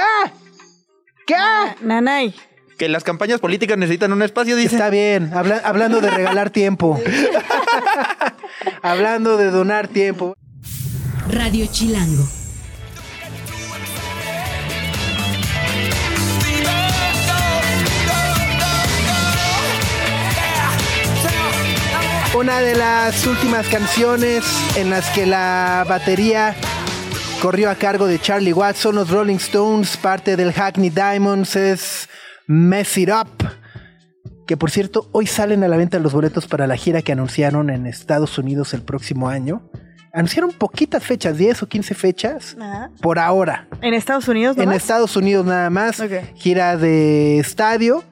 [1.27, 1.35] ¿Qué?
[1.81, 2.33] Nanay.
[2.77, 4.75] Que las campañas políticas necesitan un espacio, dice.
[4.75, 6.99] Está bien, habla- hablando de regalar tiempo.
[8.81, 10.35] hablando de donar tiempo.
[11.29, 12.23] Radio Chilango.
[22.36, 24.43] Una de las últimas canciones
[24.78, 26.55] en las que la batería
[27.41, 32.09] corrió a cargo de Charlie Watts son los Rolling Stones, parte del Hackney Diamonds, es
[32.45, 33.30] Mess It Up.
[34.45, 37.69] Que por cierto, hoy salen a la venta los boletos para la gira que anunciaron
[37.69, 39.69] en Estados Unidos el próximo año.
[40.13, 42.57] Anunciaron poquitas fechas, 10 o 15 fechas,
[43.01, 43.67] por ahora.
[43.82, 44.71] En Estados Unidos, En?
[44.71, 46.01] Estados Unidos nada más.
[46.36, 48.03] Gira de estadio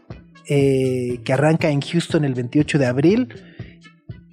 [0.47, 3.54] eh, que arranca en Houston el 28 de abril.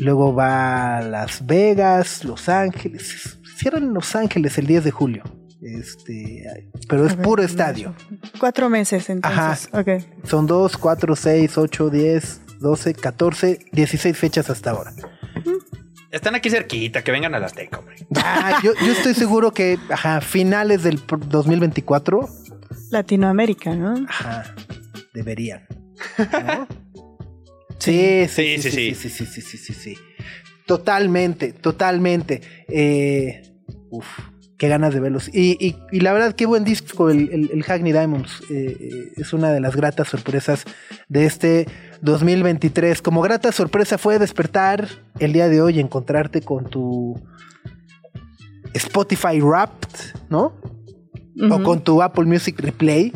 [0.03, 3.39] Luego va a Las Vegas, Los Ángeles.
[3.57, 5.23] Cierran en Los Ángeles el 10 de julio.
[5.63, 6.43] Este,
[6.89, 7.95] pero es ver, puro estadio.
[8.41, 9.69] Cuatro meses, entonces.
[9.73, 9.89] Ok.
[10.29, 14.93] Son 2, 4, 6, 8, 10, 12, 14, 16 fechas hasta ahora.
[16.11, 17.95] Están aquí cerquita, que vengan a las Azteca, hombre.
[18.17, 22.29] Ah, yo, yo estoy seguro que ajá, finales del pr- 2024
[22.91, 24.05] Latinoamérica, ¿no?
[24.09, 24.55] Ajá,
[25.15, 25.63] deberían.
[26.19, 26.67] ¿no?
[27.83, 29.99] Sí, sí, Sí, sí, sí, sí, sí, sí, sí, sí, sí, sí.
[30.67, 32.41] Totalmente, totalmente.
[32.69, 33.43] Eh,
[33.91, 34.07] uf,
[34.59, 35.29] qué ganas de verlos.
[35.35, 38.43] Y, y- y la verdad, qué buen disco el, el, el Hackney Diamonds.
[38.51, 40.65] Eh, eh, es una de las gratas sorpresas
[41.09, 41.67] de este
[42.01, 43.03] 2023.
[43.03, 47.21] Como grata sorpresa fue despertar el día de hoy y encontrarte con tu
[48.75, 49.89] Spotify Wrapped,
[50.31, 50.55] ¿no?
[51.51, 53.13] o con tu Apple Music Replay.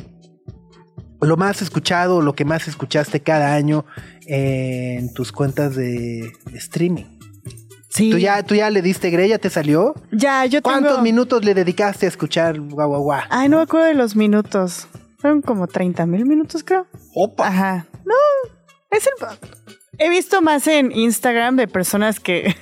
[1.26, 3.84] Lo más escuchado, lo que más escuchaste cada año
[4.26, 7.04] en tus cuentas de, streaming.
[7.88, 8.10] Sí.
[8.10, 9.30] ¿Tú ya, ¿Tú ya le diste Grey?
[9.30, 9.94] ¿Ya te salió?
[10.12, 10.78] Ya, yo tengo...
[10.78, 13.22] ¿Cuántos minutos le dedicaste a escuchar guau guau guau?
[13.30, 14.86] Ay, no me acuerdo de los minutos.
[15.18, 16.86] Fueron como 30 mil minutos, creo.
[17.14, 17.48] Opa.
[17.48, 17.86] Ajá.
[18.04, 18.14] No,
[18.90, 19.26] es el...
[19.98, 22.54] He visto más en Instagram de personas que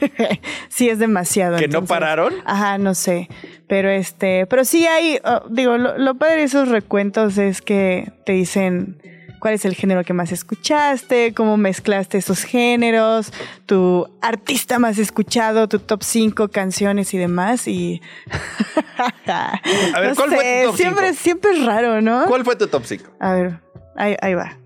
[0.69, 1.57] sí es demasiado.
[1.57, 2.35] ¿Que no pararon?
[2.45, 3.29] Ajá, no sé.
[3.69, 8.13] Pero este, pero sí hay, oh, digo, lo, lo padre de esos recuentos es que
[8.27, 9.01] te dicen
[9.41, 13.31] cuál es el género que más escuchaste, cómo mezclaste esos géneros,
[13.67, 17.69] tu artista más escuchado, tu top 5 canciones y demás.
[17.69, 18.01] Y.
[19.27, 21.21] A ver, No ¿cuál fue tu top siempre, cinco?
[21.23, 22.25] siempre es raro, ¿no?
[22.27, 23.05] ¿Cuál fue tu top 5?
[23.21, 23.61] A ver,
[23.97, 24.57] ahí, ahí va.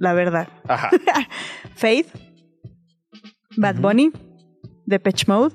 [0.00, 0.48] La verdad.
[0.66, 0.90] Ajá.
[1.74, 2.08] Faith,
[3.56, 4.12] Bad Bunny,
[4.86, 5.54] Depeche Mode.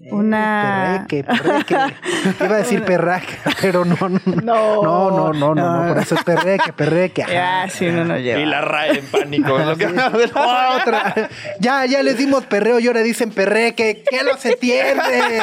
[0.00, 1.06] Eh, una.
[1.08, 1.74] Perreque, perreque.
[2.44, 6.72] Iba a decir perraca, pero no, no, no, no, no, no, por eso es perreque,
[6.72, 7.22] perreque.
[7.22, 8.40] Ah, sí, no, no lleva.
[8.40, 9.54] Y la RAE en pánico.
[9.54, 11.30] Otra.
[11.60, 14.04] Ya, ya les dimos perreo y ahora dicen perreque.
[14.08, 15.42] ¿Qué los entiende?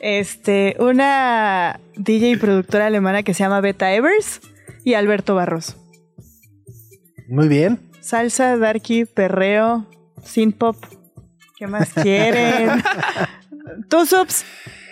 [0.00, 4.40] Este, una DJ y productora alemana que se llama Beta Evers
[4.84, 5.76] y Alberto Barros.
[7.28, 7.93] Muy bien.
[8.04, 9.86] Salsa, darky, perreo,
[10.22, 10.76] synth pop.
[11.56, 12.68] ¿Qué más quieren?
[13.88, 14.44] ¿Tú, Subs?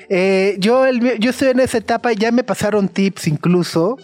[0.09, 3.99] Eh, yo, el- yo estoy en esa etapa, ya me pasaron tips incluso.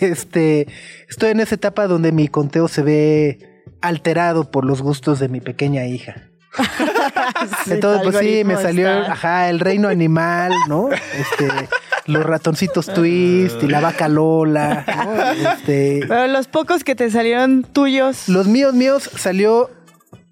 [0.00, 0.66] Este,
[1.08, 5.40] estoy en esa etapa donde mi conteo se ve alterado por los gustos de mi
[5.40, 6.14] pequeña hija.
[7.70, 9.12] Entonces, pues sí, me salió, está.
[9.12, 10.88] ajá, el reino animal, ¿no?
[10.90, 11.68] Este,
[12.06, 14.84] los ratoncitos twist y la vaca Lola.
[15.04, 15.50] ¿no?
[15.52, 18.28] Este, Pero los pocos que te salieron tuyos.
[18.28, 19.70] los míos, míos salió.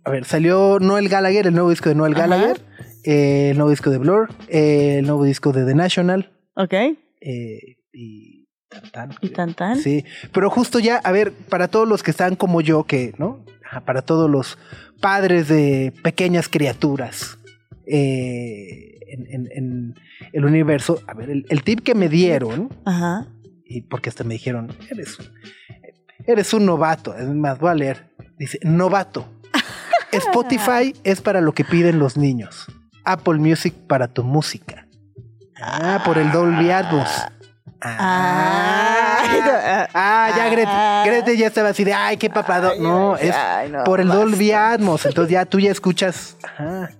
[0.04, 2.14] A ver, salió Noel Gallagher, el nuevo disco de Noel.
[2.14, 2.60] Gallagher,
[3.04, 6.30] eh, el nuevo disco de Blur, eh, el nuevo disco de The National.
[6.56, 6.72] Ok.
[7.20, 9.78] eh, y tan, tan, Y tan tan.
[9.78, 13.44] Sí, pero justo ya, a ver, para todos los que están como yo, que, ¿no?
[13.86, 14.58] Para todos los
[15.00, 17.38] padres de pequeñas criaturas
[17.86, 19.94] eh, en, en- en
[20.32, 23.26] el universo, a ver, el, el tip que me dieron, Ajá.
[23.64, 25.18] y porque hasta me dijeron, eres,
[26.26, 29.26] eres un novato, es más, voy a leer, dice, novato.
[30.12, 32.66] Spotify es para lo que piden los niños.
[33.04, 34.86] Apple Music para tu música.
[35.60, 37.08] Ah, por el Dolby Atmos.
[37.86, 40.70] Ah, ah, ya Grete,
[41.10, 42.72] Grete ya estaba así de, ay, qué papado.
[42.80, 44.08] No, es ay, no, por el.
[44.08, 45.04] Dolby Atmos.
[45.06, 46.90] Entonces ya tú ya escuchas, ajá,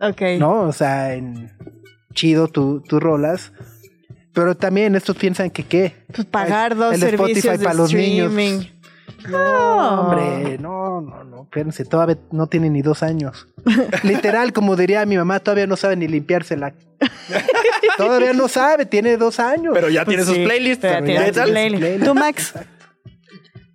[0.00, 0.22] Ok.
[0.38, 0.62] ¿no?
[0.62, 1.50] O sea, en
[2.14, 3.52] chido tú, tú rolas.
[4.32, 5.94] Pero también estos piensan que qué.
[6.14, 8.28] Pues pagar dos el Spotify servicios de para los niños.
[8.30, 8.66] streaming.
[9.28, 13.48] No, hombre, no, no, no, espérense, todavía no tiene ni dos años.
[14.02, 16.72] Literal, como diría mi mamá, todavía no sabe ni limpiársela.
[17.98, 19.72] todavía no sabe, tiene dos años.
[19.74, 20.80] Pero ya tiene Pues sus sí, playlists.
[20.82, 21.50] pero ya tiene ¿Qué sus tal?
[21.50, 21.80] playlists.
[21.86, 22.04] Playlist.
[22.06, 22.54] Tú, Max.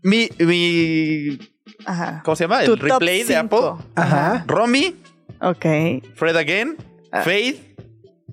[0.03, 1.39] Mi, mi.
[1.85, 2.21] Ajá.
[2.23, 2.63] ¿Cómo se llama?
[2.63, 3.35] Tu El replay de.
[3.35, 3.59] Apple.
[3.95, 4.45] Ajá.
[4.47, 4.95] Romy,
[5.41, 5.65] Ok.
[6.15, 6.77] Fred Again,
[7.23, 7.59] Faith,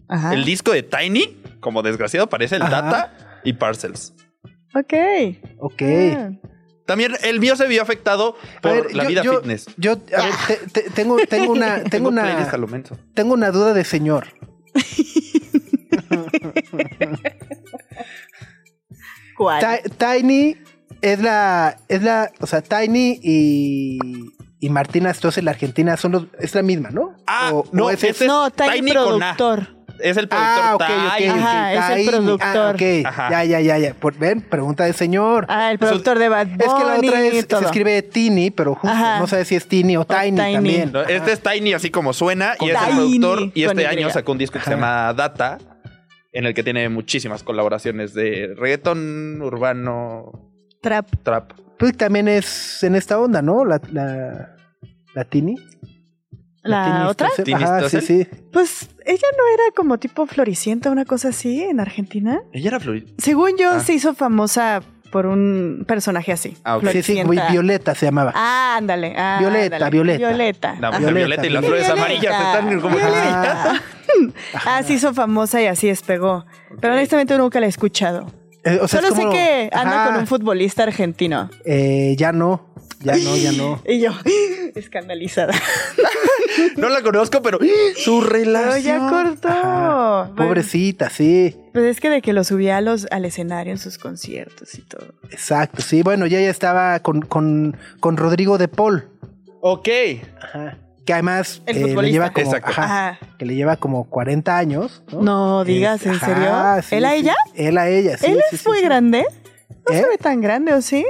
[0.08, 0.34] Ajá.
[0.34, 2.82] el disco de Tiny, como desgraciado parece el Ajá.
[2.82, 4.14] Data y Parcels.
[4.74, 4.92] Ok.
[5.58, 5.82] Ok.
[6.16, 6.30] Ah.
[6.86, 9.66] También el mío se vio afectado por ver, la yo- vida yo- fitness.
[9.76, 12.48] Yo, a ver, te- te- tengo, tengo una, tengo a una,
[13.14, 14.26] tengo una duda de señor.
[19.36, 19.60] ¿Cuál?
[19.82, 20.56] Ti- Tiny
[21.00, 23.98] es la, es la, o sea, Tiny y,
[24.62, 27.16] y Martina Stoessel, la argentina, son los, es la misma, ¿no?
[27.26, 29.82] Ah, O- no, o es- ese es no, Tiny, productor.
[30.00, 31.28] Es el productor Ah, ok, ok, Tiny.
[31.78, 32.48] es el productor.
[32.48, 33.06] Ah, ok.
[33.06, 33.30] Ajá.
[33.30, 33.94] Ya, ya, ya, ya.
[33.94, 35.46] Por, ven, pregunta de señor.
[35.48, 36.58] Ah, el productor de Bad Bunny.
[36.64, 39.18] es que la otra es, se escribe Tiny, pero justo Ajá.
[39.18, 40.54] no sabes si es Tiny o Tiny, Tiny.
[40.54, 40.92] también.
[40.92, 44.32] No, Este es Tiny así como suena y es el productor y este año sacó
[44.32, 45.58] un disco que se llama Data
[46.32, 50.32] en el que tiene muchísimas colaboraciones de reggaetón, urbano,
[50.80, 51.06] Trap.
[51.22, 51.52] trap.
[51.78, 53.64] Pues también es en esta onda, ¿no?
[53.64, 54.51] La, la,
[55.14, 55.56] la Tiny.
[56.62, 57.28] ¿La otra?
[57.28, 57.44] Stoessel.
[57.44, 58.26] ¿Tiny Ajá, sí, sí.
[58.52, 62.40] Pues ella no era como tipo floricienta, una cosa así, en Argentina.
[62.52, 63.06] Ella era fluida.
[63.18, 63.80] Según yo, Ah.
[63.80, 66.56] se hizo famosa por un personaje así.
[66.62, 66.84] Ah, ok.
[66.92, 67.50] Sí, sí, floricienta.
[67.50, 68.32] Violeta se llamaba.
[68.36, 69.14] Ah, ándale.
[69.18, 69.90] ah, Violeta, ándale.
[69.90, 70.28] Violeta.
[70.28, 70.76] Violeta.
[70.80, 70.90] La.
[70.90, 73.82] Violeta, Violeta, y las flores amarillas están como Violeta.
[74.66, 76.44] Ah, se hizo famosa y así despegó.
[76.80, 78.26] Pero honestamente nunca la he escuchado.
[78.62, 80.12] Eh, o sea, es Solo sé que anda Ajá.
[80.12, 81.48] con un futbolista argentino.
[81.64, 82.71] Eh, ya no,
[83.02, 83.82] ya no, ya no.
[83.86, 84.10] Y yo,
[84.74, 85.52] escandalizada.
[86.76, 87.58] No la conozco, pero
[87.96, 88.82] su Pero relación.
[88.82, 89.48] ya cortó.
[89.48, 90.22] Ajá.
[90.34, 91.56] Bueno, Pobrecita, sí.
[91.72, 94.82] Pues es que de que lo subía a los, al escenario en sus conciertos y
[94.82, 95.14] todo.
[95.30, 96.02] Exacto, sí.
[96.02, 99.08] Bueno, ya ya estaba con, con, con Rodrigo de Paul.
[99.62, 99.88] Ok.
[100.42, 100.76] Ajá.
[101.06, 102.12] Que además El eh, le futbolista.
[102.12, 102.70] lleva como, Exacto.
[102.70, 103.18] ajá, Ajá.
[103.38, 105.02] que le lleva como 40 años.
[105.10, 106.26] No, No digas, Es- ¿en ajá,
[106.82, 106.82] serio?
[106.88, 107.16] sí, ¿Él a sí.
[107.16, 107.34] ella?
[107.54, 108.26] Él a ella, sí.
[108.26, 108.84] ¿Él sí, es sí, muy sí.
[108.84, 109.24] grande?
[109.88, 110.00] No ¿Eh?
[110.02, 111.04] se ve tan grande, ¿o sí?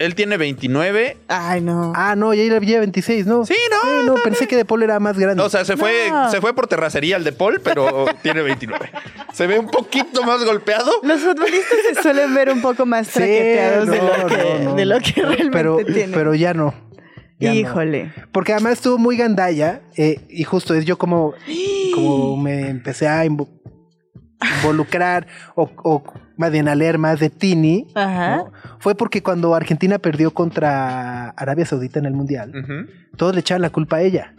[0.00, 1.18] Él tiene 29.
[1.28, 1.92] Ay, no.
[1.94, 3.44] Ah, no, ya lleva 26, ¿no?
[3.44, 5.42] Sí, no, Sí, no, pensé que de Paul era más grande.
[5.42, 6.30] O sea, se fue, No.
[6.30, 8.90] se fue por terracería el de Paul, pero tiene 29.
[9.34, 10.90] Se ve un poquito más golpeado.
[11.02, 14.64] Los futbolistas se suelen ver un poco más Sí, traqueteados de, no, lo que, no,
[14.70, 15.00] no, de lo no.
[15.02, 16.12] que realmente pero, tienen.
[16.12, 16.74] pero ya no.
[17.38, 17.54] ya no.
[17.56, 18.12] Híjole.
[18.32, 21.34] Porque además estuvo muy gandalla eh, y justo es yo como,
[21.94, 23.50] como me empecé a invo-
[24.58, 26.02] involucrar o, o
[26.40, 28.36] más bien a leer más de Tini, Ajá.
[28.38, 28.52] ¿no?
[28.78, 33.70] fue porque cuando Argentina perdió contra Arabia Saudita en el Mundial, todos le echaban la
[33.70, 34.34] culpa a ella.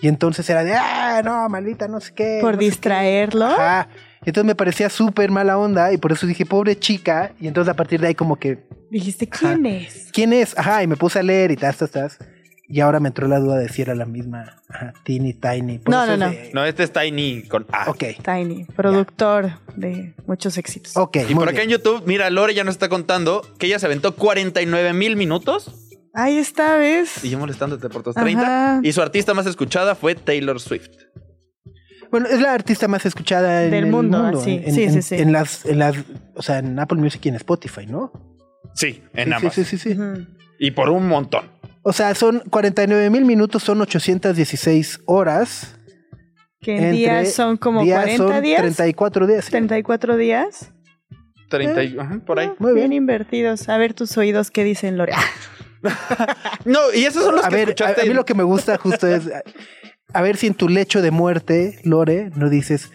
[0.00, 2.38] Y entonces era de, ah, no, maldita, no sé qué.
[2.40, 2.64] Por no qué".
[2.66, 3.46] distraerlo.
[3.46, 3.88] Ajá.
[4.24, 7.32] Entonces me parecía súper mala onda y por eso dije, pobre chica.
[7.40, 10.08] Y entonces a partir de ahí como que, Dijiste, ¿quién es?
[10.12, 10.56] ¿quién es?
[10.58, 12.18] Ajá, y me puse a leer y tas, tas, tas.
[12.72, 14.56] Y ahora me entró la duda de si era la misma.
[14.68, 15.32] Ajá, Tiny.
[15.34, 16.30] Por No, eso no, no.
[16.30, 17.90] de- No, este es Tiny con A.
[17.90, 20.96] Ok, Tiny, productor de muchos éxitos.
[20.96, 21.16] ok.
[21.28, 21.64] Y por acá bien.
[21.64, 25.74] en YouTube, mira, Lore ya nos está contando que ella se aventó 49 mil minutos
[26.14, 27.24] Ahí está, ¿ves?
[27.24, 28.24] y yo molestándote por tus Ajá.
[28.24, 28.80] 30.
[28.84, 30.90] Y su artista más escuchada fue Taylor Swift.
[32.10, 34.40] Bueno, es la artista más escuchada en Del el mundo, mundo.
[34.42, 35.14] sí, en, sí, en- sí, sí.
[35.16, 35.96] En las, en las,
[36.34, 38.12] o sea, en Apple Music y en Spotify, ¿no?
[38.74, 39.54] Sí, en sí, ambas.
[39.54, 40.26] sí, sí, sí, sí.
[40.58, 41.58] Y por un montón.
[41.82, 45.76] O sea, son 49 mil minutos, son 816 horas.
[46.60, 48.60] Que en días son como días 40 son días.
[48.60, 49.44] 34 días.
[49.46, 49.50] sí.
[49.50, 50.72] 34 días.
[51.48, 52.48] 30 y- ajá, por ahí.
[52.50, 53.02] Ah, Muy bien bien.
[53.02, 53.68] invertidos.
[53.68, 55.14] A ver tus oídos qué dicen, Lore.
[56.66, 58.02] No, y esos son los A que ver, a, escuchaste.
[58.02, 59.42] a mí lo que me gusta justo es a,
[60.12, 62.90] a ver si en tu lecho de muerte, Lore, no dices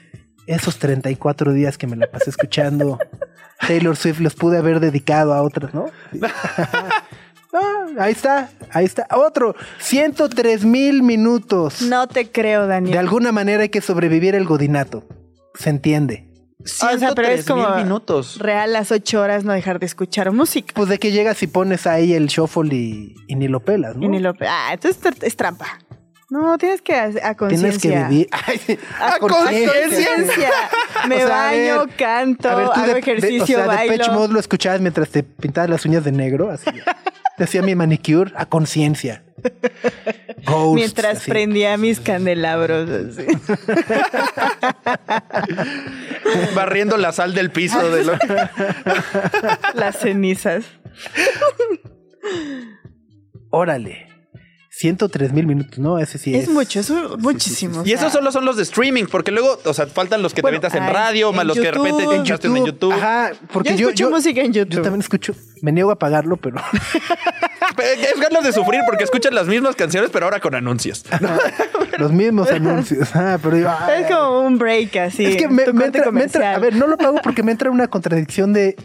[0.45, 2.99] esos 34 días que me la pasé escuchando
[3.67, 5.87] Taylor Swift los pude haber dedicado a otras, ¿no?
[7.55, 9.07] Ah, ahí está, ahí está.
[9.11, 11.81] Otro, 103 mil minutos.
[11.81, 12.93] No te creo, Daniel.
[12.93, 15.03] De alguna manera hay que sobrevivir el godinato.
[15.55, 16.27] Se entiende.
[16.63, 18.39] O sea, pero es 103 mil como minutos.
[18.39, 20.73] real las ocho horas no dejar de escuchar música.
[20.75, 24.03] Pues de que llegas y pones ahí el shuffle y, y ni lo pelas, ¿no?
[24.05, 24.33] Y ni lo...
[24.41, 25.67] Ah, entonces es- trampa.
[26.31, 28.07] No, tienes que a, a Tienes conciencia.
[28.07, 28.29] que vivir.
[28.31, 30.49] Ay, A conciencia.
[31.07, 33.45] Me O sea, a baño, ver, canto, A ver, tú hago de, de- ejercicio, o
[33.45, 34.13] sea, de bailo.
[34.13, 36.65] Mode lo escuchabas mientras te pintabas las uñas de negro, así.
[37.37, 39.23] Te hacía mi manicure a conciencia.
[40.45, 41.29] Ghosts, Mientras así.
[41.29, 42.89] prendía mis candelabros.
[42.89, 43.25] así.
[46.55, 48.13] Barriendo la sal del piso de lo...
[49.73, 50.65] Las cenizas.
[53.49, 54.07] Órale.
[54.77, 55.99] 103 mil minutos, ¿no?
[55.99, 56.43] Ese sí es.
[56.43, 57.83] Es mucho, es muchísimo.
[57.85, 60.59] Y esos solo son los de streaming, porque luego, o sea, faltan los que Bueno,
[60.59, 62.15] te aventas en radio, en más los que de repente YouTube.
[62.15, 62.91] te echaste en YouTube.
[62.93, 64.75] Ajá, porque Yo yo, escucho música en YouTube.
[64.75, 65.33] Yo también escucho.
[65.61, 66.57] Me niego a pagarlo, pero.
[67.77, 71.03] Es ganas de sufrir porque escuchas las mismas canciones, pero ahora con anuncios.
[71.97, 73.13] los mismos anuncios.
[73.15, 73.69] Ah, pero yo.
[73.69, 75.25] ay, Es como un break así.
[75.25, 76.55] Es que me, tu me entra, me entra-.
[76.55, 78.75] A ver, no lo pago porque me entra una contradicción de.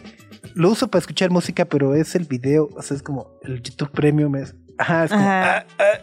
[0.55, 2.69] Lo uso para escuchar música, pero es el video.
[2.75, 4.35] O sea, es como el YouTube Premium.
[4.35, 5.23] Es, ajá, es como.
[5.23, 5.57] Ajá.
[5.57, 5.99] ah, ah,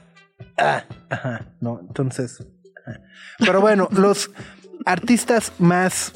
[0.59, 1.47] ah, ajá.
[1.61, 2.45] No, entonces.
[2.87, 3.01] ajá.
[3.39, 4.31] Pero bueno, los
[4.87, 6.13] artistas más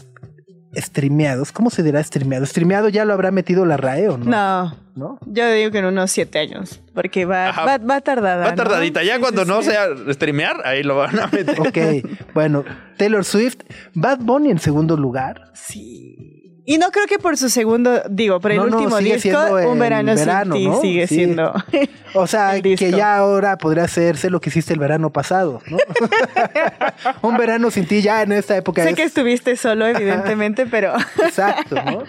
[0.74, 1.52] streameados.
[1.52, 2.46] ¿Cómo se dirá streameado?
[2.46, 4.24] ¿Streameado ya lo habrá metido la RAE o no?
[4.24, 5.18] No, ¿No?
[5.26, 6.80] yo digo que en unos siete años.
[6.94, 8.44] Porque va, va, va tardada.
[8.44, 8.56] Va ¿no?
[8.56, 9.02] tardadita.
[9.02, 9.70] Ya Sí, cuando sí, no sí.
[9.70, 11.60] sea streamear, ahí lo van a meter.
[11.60, 12.64] Ok, bueno,
[12.96, 13.58] Taylor Swift,
[13.94, 15.50] Bad Bunny en segundo lugar.
[15.54, 16.41] Sí.
[16.64, 19.38] Y no creo que por su segundo, digo, por el No, no, último sigue disco,
[19.68, 20.80] Un verano, verano, sin ti ¿no?
[20.80, 21.14] sigue Sí.
[21.16, 21.52] siendo.
[22.14, 25.78] O sea, que ya ahora podría hacerse lo que hiciste el verano pasado, ¿no?
[27.22, 30.92] Un verano sin ti ya en esta época sé es que estuviste solo, evidentemente, pero
[31.24, 32.04] exacto, ¿no?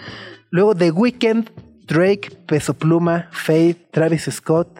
[0.50, 1.48] Luego The Weeknd,
[1.86, 4.78] Drake, Peso Pluma, Faith, Travis Scott,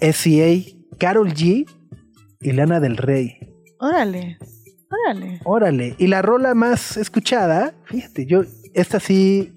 [0.00, 1.66] SCA, Carol G
[2.40, 3.38] y Lana del Rey.
[3.78, 4.38] órale,
[4.90, 5.40] órale.
[5.44, 5.94] Órale.
[5.98, 8.42] Y la rola más escuchada, fíjate, yo,
[8.74, 9.52] esta sí,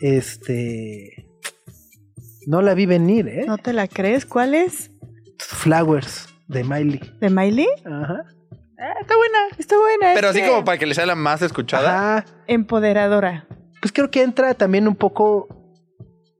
[0.00, 1.26] este,
[2.46, 3.44] no la vi venir, ¿eh?
[3.46, 4.24] ¿No te la crees?
[4.26, 4.90] ¿Cuál es?
[5.38, 7.00] Flowers de Miley.
[7.20, 7.68] ¿De Miley?
[7.84, 8.24] Ajá.
[8.80, 10.14] Ah, está buena, está buena.
[10.14, 12.18] Pero es así que como para que le sea la más escuchada.
[12.18, 12.26] Ajá.
[12.46, 13.46] Empoderadora.
[13.80, 15.48] Pues creo que entra también un poco,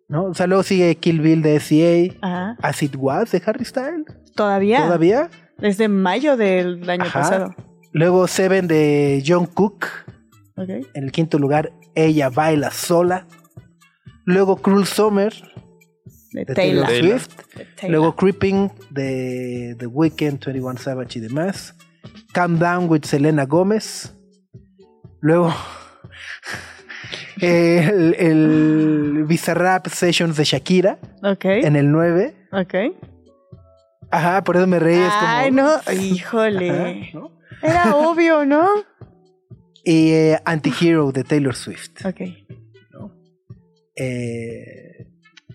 [0.08, 0.24] ¿no?
[0.24, 2.56] O sea, luego sigue Kill Bill de SCA, Ajá.
[2.62, 4.06] As It Was de Harry Styles.
[4.34, 4.84] Todavía.
[4.84, 5.30] Todavía.
[5.58, 7.20] Desde mayo del año Ajá.
[7.20, 7.54] pasado.
[7.92, 9.86] Luego Seven de John Cook.
[10.56, 10.68] Ok.
[10.94, 13.26] En el quinto lugar, Ella Baila Sola.
[14.24, 15.32] Luego Cruel Summer
[16.32, 16.86] De de Taylor.
[16.86, 17.40] Taylor Swift.
[17.56, 17.90] De Taylor.
[17.90, 21.74] Luego Creeping de The Weeknd, 21 Savage y demás.
[22.32, 24.14] Calm Down with Selena Gómez.
[25.20, 25.52] Luego
[27.40, 31.44] el, el Bizarrap Sessions de Shakira Ok.
[31.46, 32.34] en el 9.
[32.52, 32.74] Ok.
[34.10, 34.98] Ajá, por eso me reí.
[34.98, 35.66] es como- Ay, no.
[35.74, 37.10] Ajá, Híjole.
[37.14, 37.32] ¿no?
[37.62, 38.68] Era obvio, ¿no?
[39.88, 42.04] Y eh, Antihero de Taylor Swift.
[42.04, 42.20] Ok.
[43.96, 45.06] Eh,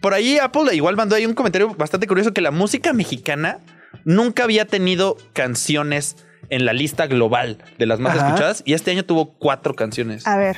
[0.01, 3.59] Por ahí Apple igual mandó ahí un comentario bastante curioso que la música mexicana
[4.05, 6.17] nunca había tenido canciones
[6.49, 8.25] en la lista global de las más Ajá.
[8.29, 10.25] escuchadas y este año tuvo cuatro canciones.
[10.25, 10.57] A ver.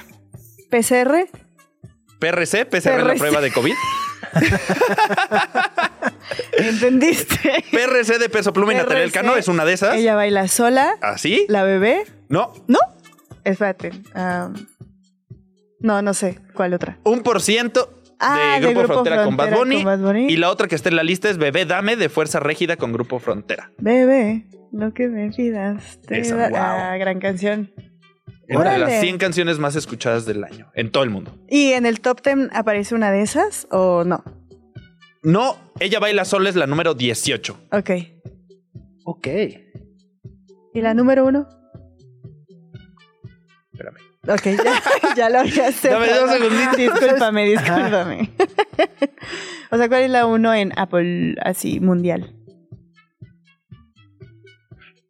[0.72, 1.28] PCR.
[2.20, 3.74] PRC, PCR la prueba de COVID.
[6.58, 7.66] ¿Entendiste?
[7.72, 9.04] PRC de Peso Pluma y Natalia.
[9.04, 9.96] Elcano es una de esas.
[9.96, 10.96] Ella baila sola.
[11.02, 11.46] ¿Así?
[11.50, 12.06] La bebé.
[12.30, 12.54] No.
[12.68, 12.80] ¿No?
[13.46, 13.92] Espérate.
[14.14, 14.54] am,
[15.80, 16.40] no, no sé.
[16.54, 17.00] ¿Cuál otra?
[17.06, 20.28] Un por ciento Ah, de de Grupo, Frontera, con, Bad Bunny, con Bad Bunny.
[20.32, 22.92] Y la otra que está en la lista es Bebé Dame de Fuerza Régida con
[22.94, 23.72] Grupo Frontera.
[23.78, 24.46] Bebé.
[24.72, 26.00] Lo que me pidas.
[26.08, 26.58] Te Esa, da- wow.
[26.60, 27.72] Ah, gran canción.
[28.48, 28.80] Entre Órale.
[28.86, 31.36] las 100 canciones más escuchadas del año, en todo el mundo.
[31.50, 34.24] ¿Y en el top 10 aparece una de esas o no?
[35.24, 37.58] No, Ella Baila Sola es la número 18.
[37.72, 37.90] Ok.
[39.06, 39.28] ok.
[40.74, 41.48] ¿Y la número uno?
[43.76, 43.98] Espérame.
[44.28, 46.78] Ok, ya, ya lo había Dame dos segunditos.
[46.78, 48.32] Discúlpame, discúlpame.
[49.72, 52.34] o sea, ¿cuál es la uno en Apple así mundial?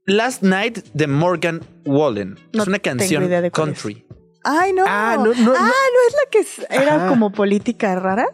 [0.08, 2.38] Last Night de Morgan Wallen.
[2.54, 4.06] No es una canción de country.
[4.44, 4.84] Ay, no.
[4.88, 5.46] Ah, no, no, Ah, no.
[5.46, 7.08] ¿no es la que era Ajá.
[7.08, 8.28] como política rara?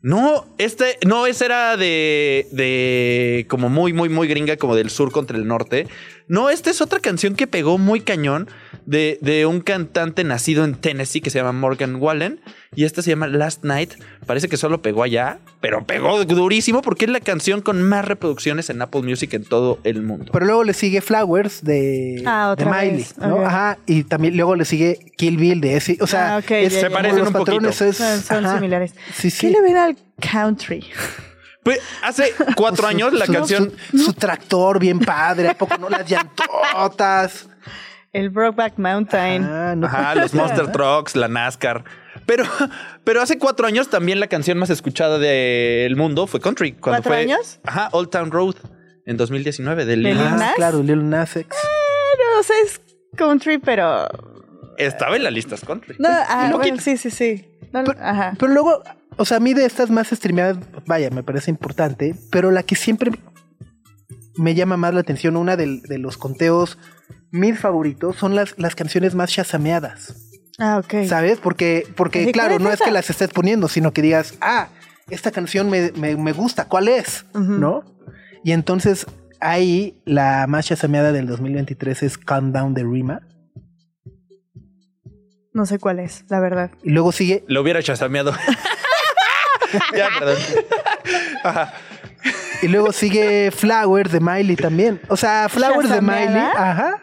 [0.00, 5.12] No, este, no, esa era de, de como muy, muy, muy gringa, como del sur
[5.12, 5.86] contra el norte.
[6.32, 8.48] No, esta es otra canción que pegó muy cañón
[8.86, 12.40] de, de un cantante nacido en Tennessee que se llama Morgan Wallen.
[12.74, 13.92] Y esta se llama Last Night.
[14.24, 18.70] Parece que solo pegó allá, pero pegó durísimo porque es la canción con más reproducciones
[18.70, 20.30] en Apple Music en todo el mundo.
[20.32, 23.06] Pero luego le sigue Flowers de, Ah, de Miley.
[23.18, 23.44] ¿no?
[23.44, 23.76] Ajá.
[23.84, 25.98] Y también luego le sigue Kill Bill de ese.
[26.00, 26.88] O sea, Ah, ok, es- ya, ya.
[26.88, 27.68] Se parecen los un poquito.
[27.68, 27.76] es-
[28.24, 28.94] Son, similares.
[29.14, 29.48] Sí, sí.
[29.48, 30.82] ¿Qué le ven al country?
[31.62, 33.72] Pues, hace cuatro Su- años la su- canción.
[33.92, 35.88] Su, su tractor bien padre, ¿a poco no?
[35.88, 37.48] Las llantotas.
[38.12, 39.44] El Brokeback Mountain.
[39.44, 39.86] Ah, no.
[39.86, 41.84] Ajá, los Monster Trucks, la NASCAR.
[42.26, 42.44] Pero,
[43.04, 46.72] pero hace cuatro años también la canción más escuchada del mundo fue Country.
[46.72, 47.58] Cuando ¿Cuatro fue, años?
[47.64, 48.56] Ajá, Old Town Road
[49.06, 50.42] en 2019 del ¿De Lil Nas.
[50.42, 51.46] Ah, claro, Lil Nas X.
[51.56, 52.80] Pero, o sea, es
[53.16, 54.06] country, pero.
[54.76, 55.96] Estaba en las listas Country.
[55.98, 57.48] No, ah, bueno, sí, sí, sí.
[57.72, 58.34] No, Pero, ajá.
[58.38, 58.82] pero luego,
[59.16, 62.74] o sea, a mí de estas más streameadas, vaya, me parece importante, pero la que
[62.76, 63.10] siempre
[64.36, 66.78] me llama más la atención, una de, los conteos,
[67.30, 70.16] mis favoritos, son las, las canciones más chasameadas,
[70.58, 71.06] Ah, ok.
[71.06, 71.38] ¿sabes?
[71.40, 72.84] Porque, porque ¿De claro, no es esa?
[72.84, 74.68] que las estés poniendo, sino que digas, ah,
[75.10, 77.24] esta canción me, me- me gusta, ¿cuál es?
[77.34, 77.84] ¿No?
[78.44, 79.06] Y entonces
[79.40, 83.20] ahí la más chasameada del 2023 es Calm Down de Rima.
[85.54, 86.70] No sé cuál es, la verdad.
[86.82, 88.32] Y luego sigue Lo hubiera chasameado.
[89.96, 90.36] ya, perdón.
[91.44, 91.72] Ajá.
[92.62, 95.00] Y luego sigue Flowers de Miley también.
[95.08, 96.00] O sea, Flowers de.
[96.00, 96.36] Miley.
[96.56, 97.00] Ajá.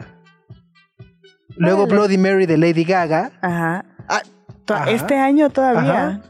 [1.57, 1.87] Luego.
[1.87, 3.31] Bloody Mary de Lady Gaga.
[3.41, 3.85] Ajá.
[4.07, 4.21] Ah,
[4.69, 4.91] Ajá.
[4.91, 6.07] Este año todavía.
[6.07, 6.21] Ajá.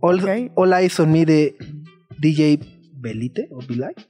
[0.00, 0.50] All.
[0.54, 1.56] All Eyes on Me de
[2.18, 2.58] DJ
[2.94, 4.06] Belite o Belite.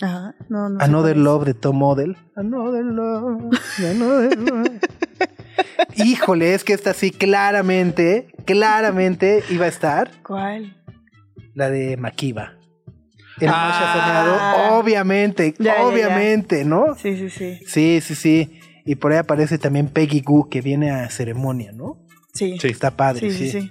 [0.00, 0.34] Ajá.
[0.48, 1.16] No, no Another.
[1.16, 2.16] Love de Tom Model.
[2.34, 3.56] Another Love.
[3.78, 4.80] Another Love.
[5.96, 10.81] Híjole, es que esta sí claramente, claramente iba a estar ¿Cuál?
[11.54, 12.54] La de Makiba.
[13.40, 13.80] El más Ah.
[13.80, 15.86] chasameado, obviamente, Ya, ya, ya.
[15.86, 16.94] obviamente, ¿no?
[16.96, 17.58] Sí, sí, sí.
[17.66, 18.60] Sí, sí, sí.
[18.84, 21.98] Y por ahí aparece también Peggy Goo, que viene a ceremonia, ¿no?
[22.34, 22.56] Sí.
[22.60, 22.68] Sí.
[22.68, 23.50] Está padre, Sí, sí.
[23.50, 23.70] sí, sí.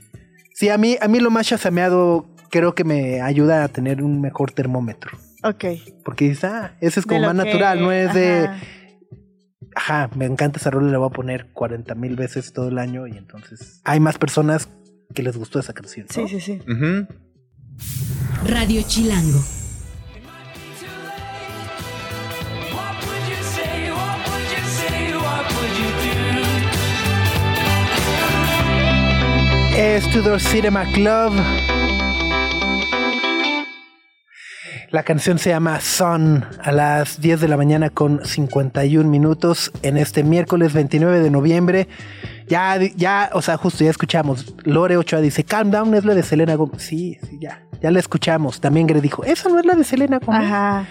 [0.54, 4.20] Sí, a mí, a mí lo más chasameado creo que me ayuda a tener un
[4.22, 5.18] mejor termómetro.
[5.44, 5.66] Ok.
[6.04, 8.60] Porque dices, ah, ese es como más que- natural, no es de, ajá.
[9.76, 13.08] ajá, me encanta esa rola, le voy a poner 40 mil veces todo el año
[13.08, 14.70] y entonces hay más personas
[15.16, 16.08] que les gustó esa canción.
[16.16, 16.28] ¿no?
[16.28, 16.60] Sí, sí, sí.
[16.72, 17.08] Ujú.
[18.46, 19.40] Radio Chilango.
[29.78, 31.34] Es Tudor Cinema Club.
[34.92, 39.96] La canción se llama Sun a las 10 de la mañana con 51 minutos en
[39.96, 41.88] este miércoles 29 de noviembre.
[42.48, 44.54] Ya, ya, o sea, justo ya escuchamos.
[44.66, 46.84] Lore Ochoa dice, Calm Down es la de Selena Gomez.
[46.84, 48.62] Sí, sí, ya, ya la escuchamos.
[48.62, 50.42] También Gre dijo, esa no es la de Selena Gomez.
[50.42, 50.88] Ajá.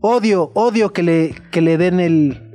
[0.00, 2.52] Odio, odio que le, que le den el...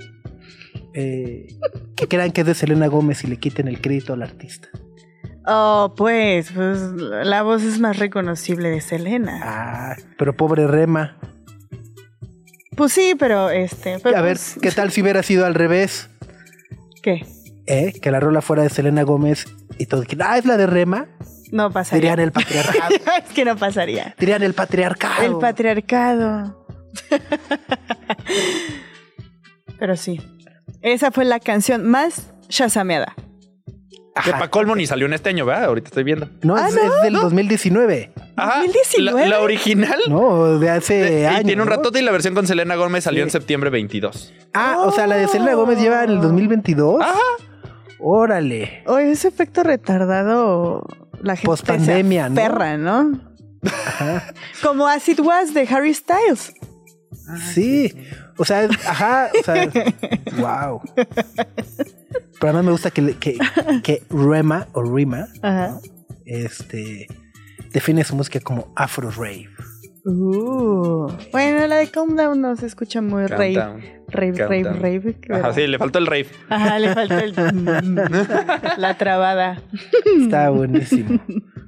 [0.94, 1.48] eh,
[1.96, 4.68] que crean que es de Selena Gómez y le quiten el crédito al artista.
[5.48, 9.42] Oh, pues, pues la voz es más reconocible de Selena.
[9.44, 11.20] Ah, pero pobre Rema.
[12.76, 14.00] Pues sí, pero este.
[14.02, 16.10] pero A ver, pues, ¿qué tal si hubiera sido al revés?
[17.04, 17.26] ¿Qué?
[17.68, 17.94] ¿Eh?
[18.02, 19.46] Que la rola fuera de Selena Gómez
[19.78, 20.04] y todo.
[20.20, 21.08] Ah, es la de Rema.
[21.52, 22.12] No pasaría.
[22.12, 22.96] Dirían el patriarcado.
[23.28, 24.16] es que no pasaría.
[24.20, 25.24] Dirían el patriarcado.
[25.24, 26.66] El patriarcado.
[29.80, 30.22] Pero sí.
[30.82, 33.14] Esa fue la canción más shazameada.
[34.24, 34.39] Que Ajá.
[34.39, 35.66] pa' colmo ni salió en este año, ¿verdad?
[35.66, 36.30] Ahorita estoy viendo.
[36.41, 38.14] No, Ah, es, no, es del 2019.
[38.38, 38.60] Ajá.
[38.62, 39.22] 2019.
[39.22, 40.00] La, la original.
[40.08, 41.41] No, de hace de- años.
[41.41, 41.76] y tiene un ¿no?
[41.76, 43.28] ratote y la versión con Selena Gómez salió Sí.
[43.28, 44.34] en septiembre 22.
[44.54, 47.02] Ah, o sea, la de Selena Gómez lleva en el 2022.
[47.02, 47.20] Ajá.
[48.00, 48.84] Órale.
[48.88, 50.84] Oye, ese efecto retardado.
[51.22, 52.36] La gente Pospandemia, ¿no?
[52.36, 53.20] Perra, ¿no?
[54.61, 56.53] Como As It Was de Harry Styles.
[57.53, 57.91] Sí.
[58.38, 59.72] O sea, ajá, o sea,
[60.38, 60.82] wow.
[60.95, 63.38] Pero además me gusta que, que,
[63.84, 65.79] que Rema o Rima, Ajá.
[66.25, 67.08] este,
[67.71, 69.50] define su música como Afro Rave.
[70.06, 71.12] Uh.
[71.32, 73.56] Bueno, la de Calm Down no se escucha muy rave.
[73.56, 73.82] Countdown.
[74.08, 74.82] Rave, rave, Countdown.
[74.82, 75.18] rave.
[75.32, 76.28] Ajá, sí, le faltó el rave.
[76.50, 77.34] Ajá, le falta el.
[78.78, 79.62] la trabada.
[80.22, 81.20] Está buenísimo.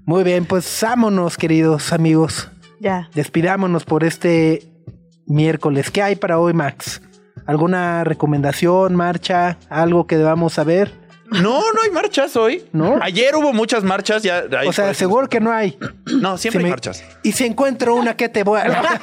[0.05, 2.51] Muy bien, pues vámonos, queridos amigos.
[2.79, 3.09] Ya.
[3.15, 4.61] Despidámonos por este
[5.25, 5.89] miércoles.
[5.89, 7.01] ¿Qué hay para hoy, Max?
[7.47, 10.91] ¿Alguna recomendación, marcha, algo que debamos saber?
[11.29, 12.65] No, no hay marchas hoy.
[12.71, 12.99] ¿No?
[13.01, 14.23] Ayer hubo muchas marchas.
[14.23, 15.77] Ya, ahí O sea, seguro que no hay.
[16.05, 17.03] No, siempre Si hay me- marchas.
[17.23, 18.99] Y si encuentro una, ¿qué te voy a...?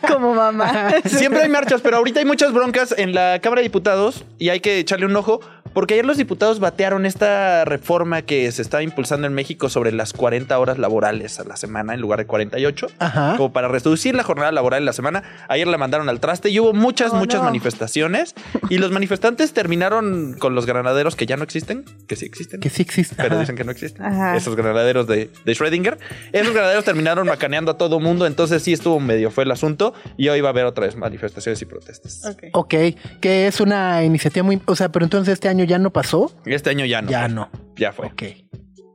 [0.08, 0.90] Como mamá.
[1.04, 4.60] Siempre hay marchas, pero ahorita hay muchas broncas en la Cámara de Diputados y hay
[4.60, 5.40] que echarle un ojo
[5.72, 10.12] Porque ayer los diputados batearon esta reforma que se está impulsando en México sobre las
[10.12, 12.86] 40 horas laborales a la semana en lugar de 48.
[12.98, 13.34] Ajá.
[13.36, 15.22] Como para reducir la jornada laboral en la semana.
[15.48, 17.44] Ayer la mandaron al traste y hubo muchas, Oh, muchas no.
[17.46, 18.34] manifestaciones.
[18.68, 22.60] Y los manifestantes terminaron con los granaderos que ya no existen, que sí existen.
[22.60, 23.14] Que sí existe.
[23.16, 23.40] Pero Ajá.
[23.40, 24.04] dicen que no existen.
[24.04, 24.36] Ajá.
[24.36, 25.98] Esos granaderos de, de Schrödinger.
[26.32, 28.26] Esos granaderos terminaron macaneando a todo mundo.
[28.26, 29.94] Entonces sí estuvo medio fue el asunto.
[30.16, 32.22] Y hoy va a haber otra vez manifestaciones y protestas.
[32.26, 32.42] Ok.
[32.52, 32.74] Ok,
[33.20, 34.60] que es una iniciativa muy...
[34.66, 36.32] O sea, pero entonces este año ya no pasó.
[36.44, 37.10] Este año ya no.
[37.10, 37.50] Ya no.
[37.76, 38.06] Ya fue.
[38.06, 38.22] Ok.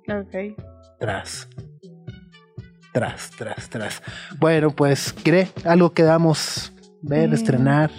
[0.08, 0.58] Ok.
[1.00, 1.48] Tras.
[2.94, 4.02] Tras, tras, tras.
[4.40, 5.50] Bueno, pues, ¿cree?
[5.66, 7.92] Algo que damos ver, estrenar.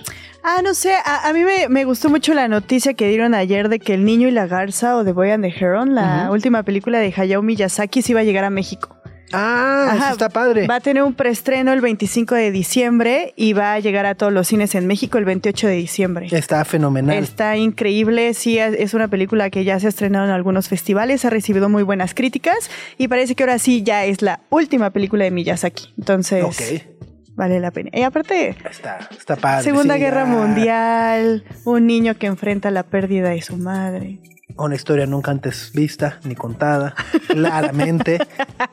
[0.43, 3.69] Ah, no sé, a, a mí me, me gustó mucho la noticia que dieron ayer
[3.69, 6.63] de que El Niño y la Garza o The Boy and the Heron, la última
[6.63, 8.96] película de Hayao Miyazaki, sí iba a llegar a México.
[9.33, 10.67] Ah, Ajá, eso está padre.
[10.67, 14.33] Va a tener un preestreno el 25 de diciembre y va a llegar a todos
[14.33, 16.29] los cines en México el 28 de diciembre.
[16.31, 17.17] Está fenomenal.
[17.17, 21.31] Está increíble, sí, es una película que ya se ha estrenado en algunos festivales, ha
[21.31, 25.31] recibido muy buenas críticas y parece que ahora sí ya es la última película de
[25.31, 25.93] Miyazaki.
[25.99, 26.87] Entonces,
[27.35, 27.91] vale la pena.
[27.93, 29.65] Y aparte, Está, está padre.
[29.65, 30.25] Segunda sí, Guerra.
[30.25, 34.19] Mundial, un niño que enfrenta la pérdida de su madre.
[34.57, 36.95] Una historia nunca antes vista ni contada,
[37.29, 38.19] claramente.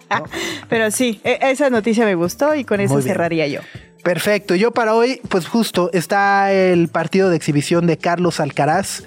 [0.09, 0.25] ¿no?
[0.69, 3.61] Pero sí, e- esa noticia me gustó y con eso cerraría yo.
[4.03, 4.53] Perfecto.
[4.55, 9.03] Yo para hoy, pues justo, está el partido de exhibición de Carlos Alcaraz.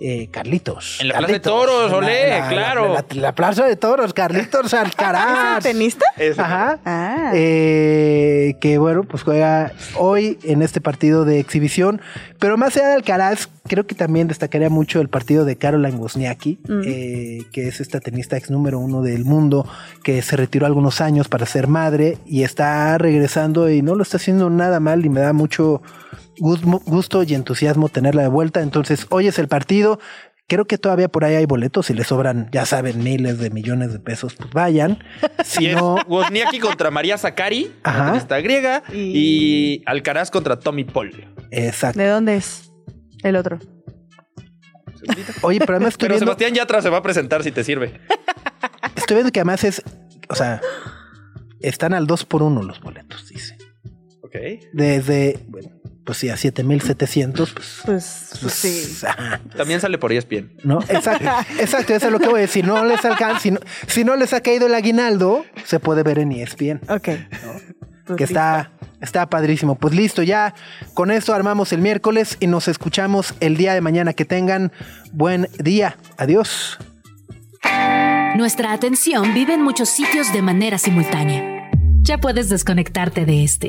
[0.00, 0.98] Eh, Carlitos.
[1.00, 1.40] En la Plaza de.
[1.40, 2.92] Toros, olé, la- la- claro.
[2.94, 5.58] La, la Plaza de Toros, Carlitos Alcaraz.
[5.58, 6.04] ¿Es el tenista?
[6.38, 6.78] Ajá.
[6.84, 7.32] Ah.
[7.34, 12.00] Eh, que bueno, pues juega hoy en este partido de exhibición.
[12.38, 16.58] Pero más allá de Alcaraz, creo que también destacaría mucho el partido de Caroline Wozniacki,
[16.68, 16.80] Mm.
[16.86, 19.66] eh, que es esta tenista ex número uno del mundo,
[20.04, 24.18] que se retiró algunos años para ser madre y está regresando y no lo está
[24.18, 25.82] haciendo nada mal y me da mucho
[26.40, 28.60] gusto y entusiasmo tenerla de vuelta.
[28.62, 29.98] Entonces, hoy es el partido.
[30.46, 33.92] Creo que todavía por ahí hay boletos y le sobran, ya saben, miles de millones
[33.92, 34.98] de pesos, pues vayan.
[35.44, 41.26] Si es no, Wozniacki contra María Zakari, tenista griega, Y- y Alcaraz contra Tommy Paul.
[41.50, 41.98] exacto.
[42.00, 42.72] ¿De dónde es
[43.22, 43.58] el otro?
[45.42, 48.00] Oye, pero además estoy Pero viendo, Sebastián Yatra se va a presentar si te sirve.
[48.96, 49.82] estoy viendo que además es,
[50.30, 50.60] o sea,
[51.60, 53.56] están al 2 por 1 los boletos, dice.
[54.22, 54.34] Ok.
[54.72, 55.68] Desde, bueno,
[56.08, 57.80] pues sí, a 7700, pues.
[57.84, 59.06] Pues, pues sí.
[59.06, 60.52] ajá, También sale por ESPN.
[60.64, 60.78] ¿No?
[60.88, 61.28] Exacto,
[61.60, 62.64] exacto, eso es lo que voy a decir.
[62.64, 66.02] Si no les alcanza, si no, si no les ha caído el aguinaldo, se puede
[66.02, 66.80] ver en ESPN.
[66.88, 67.10] Ok.
[68.06, 68.32] Pues que sí.
[68.32, 68.70] está,
[69.02, 69.74] está padrísimo.
[69.74, 70.54] Pues listo, ya
[70.94, 74.14] con esto armamos el miércoles y nos escuchamos el día de mañana.
[74.14, 74.72] Que tengan
[75.12, 75.98] buen día.
[76.16, 76.78] Adiós.
[78.34, 81.70] Nuestra atención vive en muchos sitios de manera simultánea.
[82.00, 83.68] Ya puedes desconectarte de este.